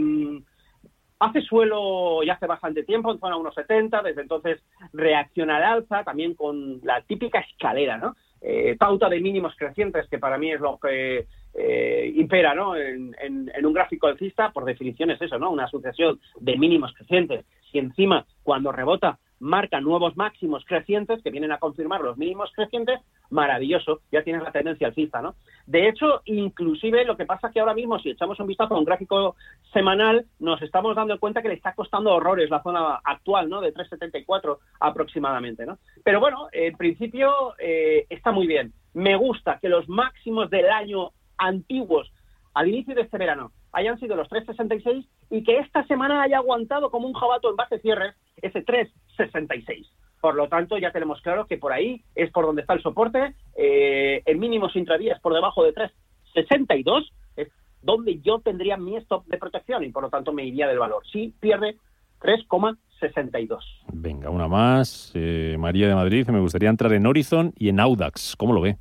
hace 1.18 1.42
suelo 1.42 2.22
ya 2.22 2.34
hace 2.34 2.46
bastante 2.46 2.82
tiempo, 2.84 3.12
en 3.12 3.18
zona 3.18 3.37
1,70, 3.37 4.02
desde 4.02 4.22
entonces 4.22 4.62
reacciona 4.92 5.56
al 5.58 5.62
alza, 5.64 6.04
también 6.04 6.34
con 6.34 6.80
la 6.82 7.02
típica 7.02 7.40
escalera, 7.40 7.98
¿no? 7.98 8.16
Eh, 8.40 8.76
pauta 8.78 9.08
de 9.08 9.20
mínimos 9.20 9.54
crecientes, 9.56 10.08
que 10.08 10.18
para 10.18 10.38
mí 10.38 10.50
es 10.52 10.60
lo 10.60 10.78
que 10.78 11.26
eh, 11.55 12.12
impera, 12.17 12.55
¿no? 12.55 12.77
En, 12.77 13.14
en- 13.21 13.51
un 13.67 13.73
gráfico 13.73 14.07
alcista, 14.09 14.51
por 14.53 14.64
definición 14.64 15.11
es 15.11 15.23
eso, 15.23 15.38
¿no? 15.38 15.51
Una 15.51 15.69
sucesión 15.69 16.21
de 16.40 16.57
mínimos 16.59 16.93
crecientes. 16.95 17.47
Si 17.73 17.79
encima, 17.79 18.27
cuando 18.43 18.73
rebota, 18.73 19.19
marca 19.40 19.81
nuevos 19.81 20.17
máximos 20.17 20.64
crecientes 20.67 21.23
que 21.23 21.31
vienen 21.31 21.53
a 21.53 21.59
confirmar 21.59 22.01
los 22.03 22.17
mínimos 22.17 22.51
crecientes, 22.55 23.01
maravilloso, 23.31 24.01
ya 24.12 24.23
tienes 24.23 24.43
la 24.43 24.53
tendencia 24.53 24.87
alcista, 24.87 25.21
¿no? 25.23 25.35
De 25.67 25.88
hecho, 25.88 26.23
inclusive 26.27 27.05
lo 27.05 27.17
que 27.17 27.25
pasa 27.27 27.49
es 27.49 27.55
que 27.55 27.61
ahora 27.61 27.75
mismo, 27.75 27.99
si 27.99 28.11
echamos 28.11 28.38
un 28.38 28.47
vistazo 28.47 28.75
a 28.75 28.79
un 28.79 28.85
gráfico 28.85 29.35
semanal, 29.73 30.27
nos 30.38 30.61
estamos 30.62 30.95
dando 30.95 31.19
cuenta 31.19 31.43
que 31.43 31.49
le 31.49 31.55
está 31.55 31.75
costando 31.75 32.14
horrores 32.14 32.51
la 32.51 32.62
zona 32.62 33.01
actual, 33.03 33.49
¿no? 33.49 33.61
De 33.61 33.73
3,74 33.75 34.59
aproximadamente, 34.81 35.67
¿no? 35.67 35.79
Pero 36.05 36.21
bueno, 36.21 36.49
en 36.53 36.77
principio 36.77 37.55
eh, 37.59 38.07
está 38.11 38.31
muy 38.31 38.47
bien. 38.47 38.73
Me 38.93 39.17
gusta 39.17 39.59
que 39.61 39.69
los 39.69 39.88
máximos 39.88 40.49
del 40.51 40.69
año 40.71 41.11
antiguos 41.38 42.11
al 42.55 42.68
inicio 42.68 42.94
de 42.94 43.03
este 43.03 43.18
verano 43.18 43.53
hayan 43.73 43.99
sido 43.99 44.16
los 44.16 44.29
3,66 44.29 45.07
y 45.31 45.42
que 45.42 45.59
esta 45.59 45.85
semana 45.87 46.23
haya 46.23 46.38
aguantado 46.38 46.90
como 46.90 47.09
un 47.09 47.14
jabato 47.14 47.51
en 47.51 47.57
base 47.57 47.81
cierres 47.81 48.14
ese 48.40 48.64
3,66. 48.64 49.87
Por 50.20 50.37
lo 50.37 50.49
tanto, 50.49 50.79
ya 50.79 50.90
tenemos 50.90 51.20
claro 51.20 51.47
que 51.47 51.59
por 51.59 51.73
ahí 51.73 52.03
es 52.14 52.31
por 52.31 52.47
donde 52.47 52.62
está 52.62 52.73
el 52.73 52.83
soporte. 52.83 53.35
Eh, 53.57 54.23
el 54.25 54.38
mínimo 54.38 54.70
intradía 54.75 55.14
es 55.14 55.20
por 55.20 55.35
debajo 55.35 55.64
de 55.64 55.75
3,62, 55.75 57.11
es 57.37 57.49
donde 57.83 58.20
yo 58.20 58.38
tendría 58.38 58.77
mi 58.77 58.97
stop 58.97 59.27
de 59.27 59.37
protección 59.37 59.85
y 59.85 59.90
por 59.90 60.05
lo 60.05 60.09
tanto 60.09 60.33
me 60.33 60.47
iría 60.47 60.66
del 60.66 60.79
valor. 60.79 61.03
Si 61.12 61.35
pierde 61.40 61.77
3,62. 62.20 63.59
Venga, 63.92 64.31
una 64.31 64.49
más. 64.49 65.12
Eh, 65.14 65.57
María 65.59 65.88
de 65.88 65.94
Madrid, 65.94 66.27
me 66.29 66.40
gustaría 66.40 66.70
entrar 66.70 66.92
en 66.94 67.05
Horizon 67.05 67.53
y 67.59 67.68
en 67.68 67.81
Audax. 67.81 68.37
¿Cómo 68.37 68.55
lo 68.55 68.62
ve? 68.62 68.79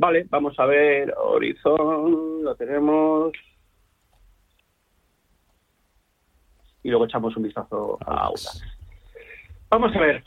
Vale, 0.00 0.24
vamos 0.30 0.58
a 0.58 0.64
ver. 0.64 1.12
Horizon, 1.14 2.42
lo 2.42 2.54
tenemos. 2.54 3.34
Y 6.82 6.88
luego 6.88 7.04
echamos 7.04 7.36
un 7.36 7.42
vistazo 7.42 7.98
a 8.06 8.24
Audax. 8.24 8.62
Vamos 9.68 9.94
a 9.94 10.00
ver. 10.00 10.24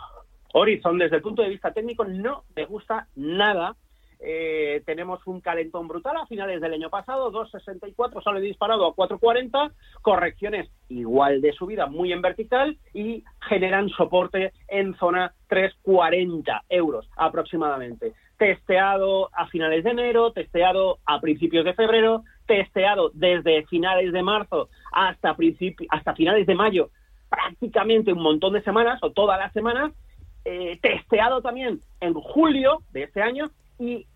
Horizon, 0.53 0.99
desde 0.99 1.15
el 1.15 1.23
punto 1.23 1.41
de 1.41 1.49
vista 1.49 1.73
técnico, 1.73 2.05
no 2.05 2.43
me 2.55 2.65
gusta 2.65 3.07
nada. 3.15 3.75
Eh, 4.25 4.81
tenemos 4.85 5.19
un 5.27 5.41
calentón 5.41 5.89
brutal 5.89 6.15
a 6.15 6.25
finales 6.27 6.61
del 6.61 6.73
año 6.73 6.89
pasado, 6.89 7.29
2.64, 7.33 8.23
sale 8.23 8.39
disparado 8.39 8.87
a 8.87 8.95
4.40, 8.95 9.73
correcciones 10.01 10.71
igual 10.87 11.41
de 11.41 11.51
subida, 11.51 11.87
muy 11.87 12.13
en 12.13 12.21
vertical, 12.21 12.77
y 12.93 13.25
generan 13.41 13.89
soporte 13.89 14.53
en 14.69 14.95
zona 14.95 15.33
3,40 15.49 16.61
euros 16.69 17.09
aproximadamente. 17.17 18.13
Testeado 18.37 19.29
a 19.33 19.47
finales 19.47 19.83
de 19.83 19.89
enero, 19.89 20.31
testeado 20.31 20.99
a 21.05 21.19
principios 21.19 21.65
de 21.65 21.73
febrero, 21.73 22.23
testeado 22.47 23.11
desde 23.13 23.65
finales 23.65 24.13
de 24.13 24.23
marzo 24.23 24.69
hasta, 24.93 25.35
hasta 25.89 26.15
finales 26.15 26.47
de 26.47 26.55
mayo, 26.55 26.91
prácticamente 27.29 28.13
un 28.13 28.23
montón 28.23 28.53
de 28.53 28.63
semanas 28.63 28.99
o 29.03 29.11
todas 29.11 29.37
las 29.37 29.51
semanas, 29.51 29.91
eh, 30.45 30.79
testeado 30.81 31.41
también 31.41 31.81
en 31.99 32.13
julio 32.13 32.83
de 32.91 33.03
este 33.03 33.21
año 33.21 33.51
y 33.79 34.07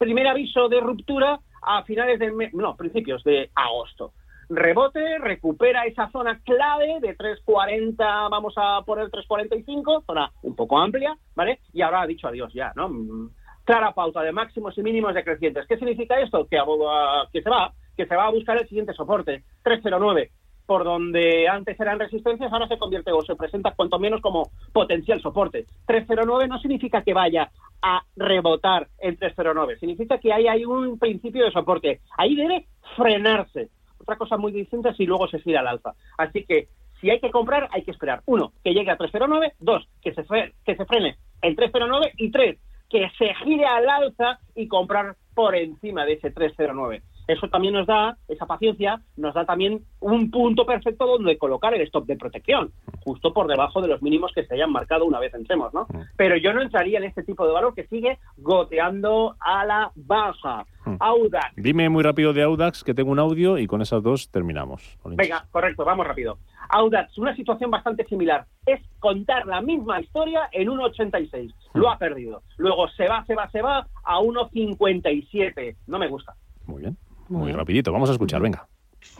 primer 0.00 0.26
aviso 0.26 0.70
de 0.70 0.80
ruptura 0.80 1.38
a 1.60 1.82
finales 1.84 2.18
de, 2.18 2.50
no, 2.54 2.74
principios 2.74 3.22
de 3.22 3.50
agosto. 3.54 4.14
Rebote, 4.48 5.18
recupera 5.18 5.84
esa 5.84 6.10
zona 6.10 6.40
clave 6.42 6.98
de 7.00 7.16
3.40, 7.16 8.30
vamos 8.30 8.54
a 8.56 8.82
poner 8.82 9.08
3.45, 9.10 10.04
zona 10.06 10.32
un 10.42 10.56
poco 10.56 10.78
amplia, 10.78 11.16
¿vale? 11.36 11.60
Y 11.74 11.82
ahora 11.82 12.00
ha 12.00 12.06
dicho 12.06 12.26
adiós 12.26 12.50
ya, 12.54 12.72
¿no? 12.74 12.88
Mm, 12.88 13.30
clara 13.64 13.92
pauta 13.92 14.22
de 14.22 14.32
máximos 14.32 14.76
y 14.78 14.82
mínimos 14.82 15.14
decrecientes. 15.14 15.66
¿Qué 15.68 15.76
significa 15.76 16.18
esto? 16.18 16.48
Que, 16.48 16.58
que 17.32 17.42
se 17.42 17.50
va, 17.50 17.72
que 17.94 18.06
se 18.06 18.16
va 18.16 18.26
a 18.26 18.32
buscar 18.32 18.56
el 18.56 18.66
siguiente 18.68 18.94
soporte, 18.94 19.44
309 19.62 20.30
por 20.70 20.84
donde 20.84 21.48
antes 21.48 21.80
eran 21.80 21.98
resistencias, 21.98 22.52
ahora 22.52 22.68
se 22.68 22.78
convierte 22.78 23.10
o 23.10 23.20
se 23.22 23.34
presenta 23.34 23.72
cuanto 23.74 23.98
menos 23.98 24.20
como 24.20 24.52
potencial 24.72 25.20
soporte. 25.20 25.66
309 25.86 26.46
no 26.46 26.60
significa 26.60 27.02
que 27.02 27.12
vaya 27.12 27.50
a 27.82 28.02
rebotar 28.14 28.86
en 29.00 29.16
309, 29.16 29.80
significa 29.80 30.18
que 30.18 30.32
ahí 30.32 30.46
hay 30.46 30.64
un 30.64 30.96
principio 30.96 31.44
de 31.44 31.50
soporte. 31.50 32.02
Ahí 32.16 32.36
debe 32.36 32.68
frenarse. 32.96 33.70
Otra 33.98 34.14
cosa 34.14 34.36
muy 34.36 34.52
distinta 34.52 34.94
si 34.94 35.06
luego 35.06 35.26
se 35.26 35.40
gira 35.40 35.58
al 35.58 35.66
alza. 35.66 35.94
Así 36.16 36.44
que 36.44 36.68
si 37.00 37.10
hay 37.10 37.18
que 37.18 37.32
comprar, 37.32 37.68
hay 37.72 37.82
que 37.82 37.90
esperar. 37.90 38.22
Uno, 38.26 38.52
que 38.62 38.72
llegue 38.72 38.92
a 38.92 38.96
309. 38.96 39.54
Dos, 39.58 39.88
que 40.00 40.14
se, 40.14 40.22
que 40.64 40.76
se 40.76 40.84
frene 40.84 41.16
en 41.42 41.56
309. 41.56 42.12
Y 42.16 42.30
tres, 42.30 42.60
que 42.88 43.10
se 43.18 43.34
gire 43.42 43.64
al 43.64 43.88
alza 43.88 44.38
y 44.54 44.68
comprar 44.68 45.16
por 45.34 45.56
encima 45.56 46.04
de 46.04 46.12
ese 46.12 46.30
309. 46.30 47.02
Eso 47.30 47.48
también 47.48 47.74
nos 47.74 47.86
da, 47.86 48.16
esa 48.26 48.44
paciencia, 48.44 49.00
nos 49.16 49.32
da 49.34 49.44
también 49.44 49.84
un 50.00 50.32
punto 50.32 50.66
perfecto 50.66 51.06
donde 51.06 51.38
colocar 51.38 51.72
el 51.72 51.82
stop 51.82 52.04
de 52.06 52.16
protección, 52.16 52.72
justo 53.04 53.32
por 53.32 53.46
debajo 53.46 53.80
de 53.80 53.86
los 53.86 54.02
mínimos 54.02 54.32
que 54.34 54.44
se 54.44 54.54
hayan 54.54 54.72
marcado 54.72 55.04
una 55.04 55.20
vez 55.20 55.32
entremos, 55.34 55.72
¿no? 55.72 55.82
Mm. 55.82 56.00
Pero 56.16 56.36
yo 56.36 56.52
no 56.52 56.60
entraría 56.60 56.98
en 56.98 57.04
este 57.04 57.22
tipo 57.22 57.46
de 57.46 57.52
valor 57.52 57.72
que 57.72 57.86
sigue 57.86 58.18
goteando 58.38 59.36
a 59.38 59.64
la 59.64 59.92
baja. 59.94 60.66
Mm. 60.84 60.96
Audax. 60.98 61.52
Dime 61.54 61.88
muy 61.88 62.02
rápido 62.02 62.32
de 62.32 62.42
Audax, 62.42 62.82
que 62.82 62.94
tengo 62.94 63.12
un 63.12 63.20
audio 63.20 63.58
y 63.58 63.68
con 63.68 63.80
esas 63.80 64.02
dos 64.02 64.28
terminamos. 64.30 64.98
Venga, 65.04 65.46
correcto, 65.52 65.84
vamos 65.84 66.06
rápido. 66.08 66.38
Audax, 66.70 67.16
una 67.16 67.36
situación 67.36 67.70
bastante 67.70 68.04
similar. 68.06 68.44
Es 68.66 68.80
contar 68.98 69.46
la 69.46 69.60
misma 69.60 70.00
historia 70.00 70.48
en 70.50 70.68
1,86. 70.68 71.54
Lo 71.74 71.90
ha 71.90 71.96
perdido. 71.96 72.42
Luego 72.56 72.88
se 72.88 73.06
va, 73.06 73.24
se 73.26 73.36
va, 73.36 73.48
se 73.50 73.62
va 73.62 73.86
a 74.02 74.18
1,57. 74.18 75.76
No 75.86 75.98
me 76.00 76.08
gusta. 76.08 76.34
Muy 76.66 76.82
bien. 76.82 76.96
Muy 77.30 77.52
rapidito, 77.52 77.92
vamos 77.92 78.08
a 78.08 78.12
escuchar, 78.12 78.42
venga. 78.42 78.66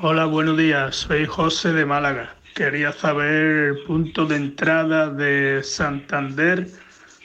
Hola, 0.00 0.26
buenos 0.26 0.58
días, 0.58 0.96
soy 0.96 1.26
José 1.26 1.72
de 1.72 1.86
Málaga. 1.86 2.34
Quería 2.56 2.90
saber 2.90 3.76
el 3.76 3.84
punto 3.84 4.26
de 4.26 4.34
entrada 4.34 5.10
de 5.10 5.62
Santander, 5.62 6.66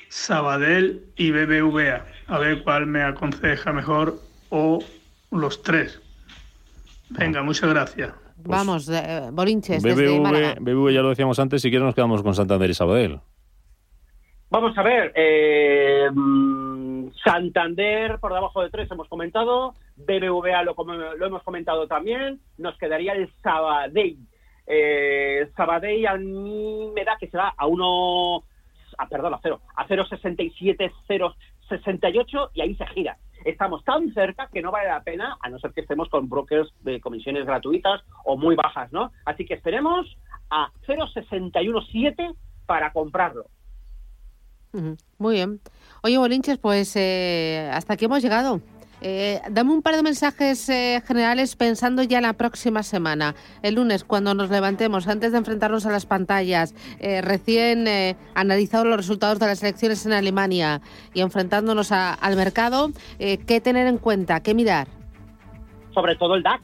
Sabadell 0.10 1.04
y 1.16 1.32
BBVA. 1.32 2.06
A 2.28 2.38
ver 2.38 2.64
cuál 2.64 2.86
me 2.86 3.02
aconseja 3.02 3.74
mejor 3.74 4.20
o 4.50 4.78
los 5.32 5.64
tres. 5.64 6.00
Venga, 7.10 7.42
muchas 7.42 7.72
gracias. 7.72 8.14
Vamos, 8.44 8.88
eh, 8.88 9.30
Borinches, 9.34 9.82
BBV, 9.82 10.60
BBV 10.60 10.94
ya 10.94 11.02
lo 11.02 11.10
decíamos 11.10 11.40
antes, 11.40 11.64
si 11.64 11.72
quieres 11.72 11.88
nos 11.88 11.96
quedamos 11.96 12.22
con 12.22 12.36
Santander 12.36 12.70
y 12.70 12.76
Sabadell. 12.76 13.20
Vamos 14.52 14.78
a 14.78 14.84
ver, 14.84 15.12
eh, 15.16 16.10
Santander 17.26 18.20
por 18.20 18.34
debajo 18.34 18.62
de 18.62 18.70
3 18.70 18.92
hemos 18.92 19.10
comentado, 19.10 19.74
BBVA 19.96 20.62
lo, 20.62 20.76
lo 21.18 21.26
hemos 21.26 21.42
comentado 21.42 21.88
también, 21.88 22.40
nos 22.60 22.78
quedaría 22.78 23.14
el 23.14 23.32
Sabadell. 23.42 24.18
Eh, 24.68 25.50
Sabadell 25.58 26.06
a 26.08 26.18
mí 26.18 26.92
me 26.94 27.04
da 27.04 27.18
que 27.20 27.28
se 27.28 27.38
va 27.38 27.54
a 27.58 27.66
uno, 27.66 28.44
a, 28.98 29.10
perdón, 29.10 29.34
a 29.34 29.40
cero, 29.42 29.62
a 29.76 29.88
0,67, 29.88 30.92
0,68 31.08 32.52
y 32.54 32.62
ahí 32.62 32.76
se 32.76 32.86
gira. 32.88 33.18
Estamos 33.44 33.84
tan 33.84 34.14
cerca 34.14 34.50
que 34.54 34.62
no 34.62 34.72
vale 34.72 34.90
la 34.90 35.04
pena, 35.04 35.38
a 35.42 35.50
no 35.50 35.58
ser 35.58 35.72
que 35.72 35.82
estemos 35.82 36.10
con 36.10 36.30
brokers 36.30 36.72
de 36.82 37.02
comisiones 37.02 37.46
gratuitas 37.46 38.02
o 38.24 38.38
muy 38.38 38.56
bajas, 38.56 38.92
¿no? 38.92 39.12
Así 39.26 39.46
que 39.46 39.56
esperemos 39.56 40.16
a 40.52 40.70
0,617 40.86 42.34
para 42.68 42.92
comprarlo. 42.92 43.46
Muy 45.18 45.36
bien. 45.36 45.60
Oye, 46.04 46.18
Bolinches, 46.18 46.58
pues 46.58 46.96
eh, 46.96 47.70
hasta 47.74 47.94
aquí 47.94 48.06
hemos 48.06 48.22
llegado. 48.22 48.62
Eh, 49.02 49.42
dame 49.52 49.72
un 49.72 49.82
par 49.82 49.96
de 49.96 50.04
mensajes 50.04 50.68
eh, 50.70 51.02
generales 51.06 51.56
pensando 51.56 52.02
ya 52.02 52.22
la 52.22 52.34
próxima 52.34 52.82
semana, 52.82 53.36
el 53.62 53.76
lunes, 53.76 54.04
cuando 54.04 54.34
nos 54.34 54.50
levantemos, 54.50 55.08
antes 55.08 55.32
de 55.32 55.38
enfrentarnos 55.38 55.86
a 55.86 55.92
las 55.92 56.06
pantallas, 56.06 56.74
recién 57.00 57.88
analizado 58.34 58.86
los 58.86 58.98
resultados 58.98 59.38
de 59.38 59.48
las 59.48 59.62
elecciones 59.62 60.06
en 60.06 60.14
Alemania 60.14 60.82
y 61.14 61.22
enfrentándonos 61.22 61.92
al 61.92 62.36
mercado, 62.36 62.92
¿qué 63.20 63.62
tener 63.62 63.88
en 63.88 63.98
cuenta? 63.98 64.42
¿Qué 64.42 64.54
mirar? 64.54 64.88
Sobre 65.94 66.16
todo 66.16 66.36
el 66.36 66.44
DAX. 66.44 66.64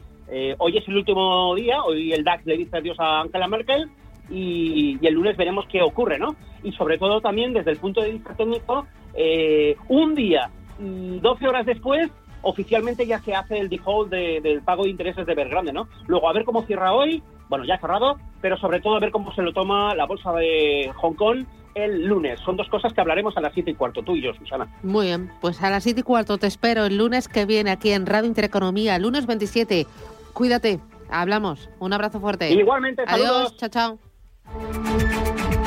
hoy 0.58 0.78
es 0.78 0.88
el 0.88 0.98
último 0.98 1.54
día, 1.56 1.84
hoy 1.84 2.14
el 2.14 2.24
DAX 2.24 2.46
le 2.46 2.58
dice 2.58 2.78
adiós 2.78 2.98
a 3.00 3.22
Angela 3.22 3.48
Merkel 3.48 3.90
y, 4.32 5.00
el 5.02 5.14
lunes 5.14 5.38
veremos 5.38 5.66
qué 5.68 5.82
ocurre, 5.82 6.18
¿no? 6.18 6.36
Y 6.64 6.72
sobre 6.74 6.98
todo 6.98 7.22
también 7.22 7.54
desde 7.54 7.72
el 7.72 7.78
punto 7.78 8.02
de 8.02 8.12
vista 8.12 8.34
técnico, 8.36 8.88
eh, 9.14 9.76
un 9.90 10.16
día 10.16 10.50
y 10.80 11.20
12 11.20 11.48
horas 11.48 11.66
después, 11.66 12.10
oficialmente 12.42 13.06
ya 13.06 13.20
se 13.20 13.36
hace 13.36 13.60
el 13.60 13.70
default 13.70 14.12
del 14.12 14.62
pago 14.62 14.84
de 14.84 14.90
intereses 14.90 15.26
de 15.26 15.36
Belgrande, 15.36 15.74
¿no? 15.74 15.88
Luego 16.08 16.30
a 16.30 16.34
ver 16.34 16.44
cómo 16.44 16.64
cierra 16.64 16.94
hoy, 16.94 17.22
bueno, 17.50 17.66
ya 17.66 17.76
ha 17.76 17.80
cerrado, 17.80 18.18
pero 18.42 18.58
sobre 18.58 18.80
todo 18.80 18.96
a 18.96 19.00
ver 19.00 19.12
cómo 19.12 19.34
se 19.34 19.42
lo 19.42 19.54
toma 19.54 19.94
la 19.96 20.06
bolsa 20.06 20.32
de 20.34 20.92
Hong 20.96 21.14
Kong 21.14 21.46
el 21.76 22.06
lunes. 22.06 22.40
Son 22.42 22.58
dos 22.58 22.68
cosas 22.70 22.94
que 22.94 23.02
hablaremos 23.02 23.36
a 23.38 23.42
las 23.42 23.54
7 23.54 23.72
y 23.72 23.76
cuarto, 23.76 24.04
tú 24.04 24.16
y 24.16 24.22
yo, 24.22 24.34
Susana. 24.34 24.68
Muy 24.84 25.08
bien, 25.08 25.32
pues 25.42 25.62
a 25.62 25.70
las 25.70 25.84
7 25.84 26.02
y 26.02 26.04
cuarto 26.04 26.38
te 26.38 26.48
espero 26.48 26.86
el 26.86 26.98
lunes 26.98 27.28
que 27.28 27.46
viene 27.46 27.72
aquí 27.72 27.92
en 27.92 28.06
Radio 28.06 28.28
Intereconomía, 28.28 28.98
lunes 29.00 29.26
27. 29.26 29.88
Cuídate, 30.34 30.80
hablamos. 31.10 31.70
Un 31.80 31.94
abrazo 31.94 32.20
fuerte. 32.20 32.52
Igualmente, 32.52 33.06
saludos. 33.06 33.30
Adiós, 33.30 33.58
chao, 33.58 33.70
chao. 33.70 34.11
you 34.50 35.61